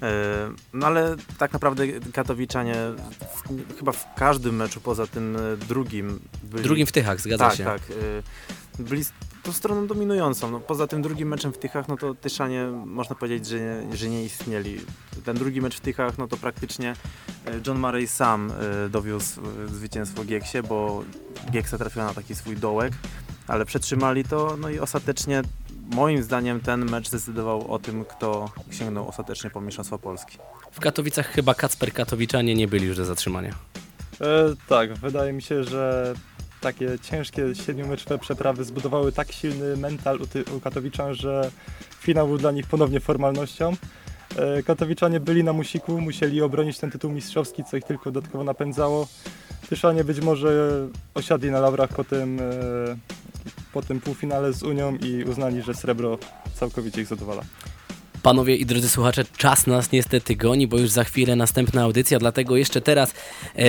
[0.01, 2.75] E, No ale tak naprawdę Katowiczanie
[3.35, 7.57] w, chyba w każdym meczu poza tym e, drugim byli, Drugim w Tychach, zgadza tak,
[7.57, 7.63] się.
[7.63, 7.81] Tak,
[8.79, 9.11] byli s-
[9.45, 10.51] tą stroną dominującą.
[10.51, 14.09] No, poza tym drugim meczem w Tychach, no to Tyszanie można powiedzieć, że nie, że
[14.09, 14.77] nie istnieli.
[15.25, 16.91] Ten drugi mecz w Tychach, no to praktycznie
[17.47, 18.51] y, John Murray sam
[18.85, 21.03] y, dowiózł y, zwycięstwo Gieksie, bo
[21.51, 22.93] Gieksa trafiła na taki swój dołek,
[23.47, 25.41] ale przetrzymali to, no i ostatecznie
[25.93, 30.37] moim zdaniem ten mecz zdecydował o tym, kto sięgnął ostatecznie po Mistrzostwo Polski.
[30.71, 33.53] W Katowicach chyba Kacper Katowiczanie nie byli już do zatrzymania.
[34.21, 36.13] E, tak, wydaje mi się, że
[36.65, 41.51] takie ciężkie siedmiomeczowe przeprawy zbudowały tak silny mental u, ty, u Katowiczan, że
[41.99, 43.73] finał był dla nich ponownie formalnością.
[44.37, 49.07] E, Katowiczanie byli na musiku, musieli obronić ten tytuł mistrzowski, co ich tylko dodatkowo napędzało.
[49.69, 50.71] Tyszanie być może
[51.13, 52.43] osiadli na laurach po tym, e,
[53.73, 56.17] po tym półfinale z Unią i uznali, że srebro
[56.53, 57.41] całkowicie ich zadowala.
[58.25, 62.57] Panowie i drodzy słuchacze, czas nas niestety goni, bo już za chwilę następna audycja, dlatego
[62.57, 63.63] jeszcze teraz e,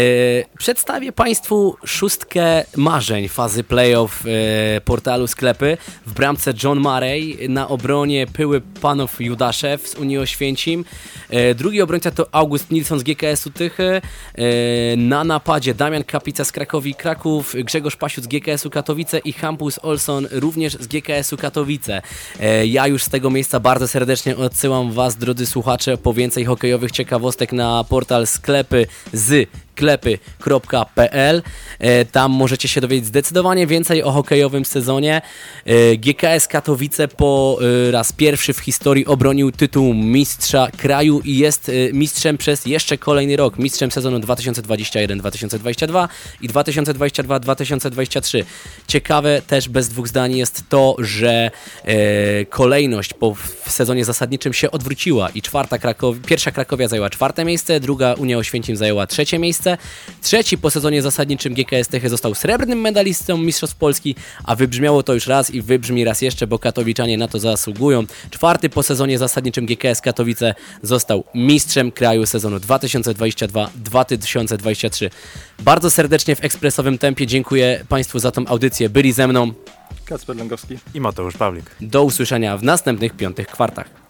[0.58, 5.76] przedstawię Państwu szóstkę marzeń fazy playoff e, portalu sklepy.
[6.06, 10.84] W bramce John Murray, na obronie pyły panów Judaszew z Unii Oświęcim.
[11.30, 13.84] E, drugi obrońca to August Nilsson z GKS-u Tychy.
[13.84, 14.02] E,
[14.96, 20.28] na napadzie Damian Kapica z Krakowi Kraków, Grzegorz Pasiut z GKS-u Katowice i Hampus Olson
[20.30, 22.02] również z GKS-u Katowice.
[22.40, 26.90] E, ja już z tego miejsca bardzo serdecznie odsyłam Was, drodzy słuchacze, po więcej hokejowych
[26.90, 31.42] ciekawostek na portal sklepy z klepy.pl.
[31.78, 35.22] E, Tam możecie się dowiedzieć zdecydowanie więcej o hokejowym sezonie.
[35.64, 37.58] E, GKS Katowice po
[37.88, 43.36] e, raz pierwszy w historii obronił tytuł mistrza kraju i jest mistrzem przez jeszcze kolejny
[43.36, 43.58] rok.
[43.58, 46.08] Mistrzem sezonu 2021-2022
[46.40, 48.44] i 2022-2023.
[48.86, 51.50] Ciekawe też bez dwóch zdań jest to, że
[52.50, 57.80] kolejność po w sezonie zasadniczym się odwróciła i czwarta Krakow pierwsza Krakowia zajęła czwarte miejsce,
[57.80, 59.65] druga Unia Oświęcim zajęła trzecie miejsce.
[60.22, 64.14] Trzeci po sezonie zasadniczym GKS Tychy został srebrnym medalistą Mistrzostw Polski,
[64.44, 68.04] a wybrzmiało to już raz i wybrzmi raz jeszcze, bo katowiczanie na to zasługują.
[68.30, 75.10] Czwarty po sezonie zasadniczym GKS Katowice został mistrzem kraju sezonu 2022-2023.
[75.58, 78.88] Bardzo serdecznie w ekspresowym tempie dziękuję Państwu za tą audycję.
[78.88, 79.52] Byli ze mną.
[80.04, 80.78] Kacper Lęgowski.
[80.94, 81.70] I Mateusz Pawlik.
[81.80, 84.05] Do usłyszenia w następnych piątych kwartach.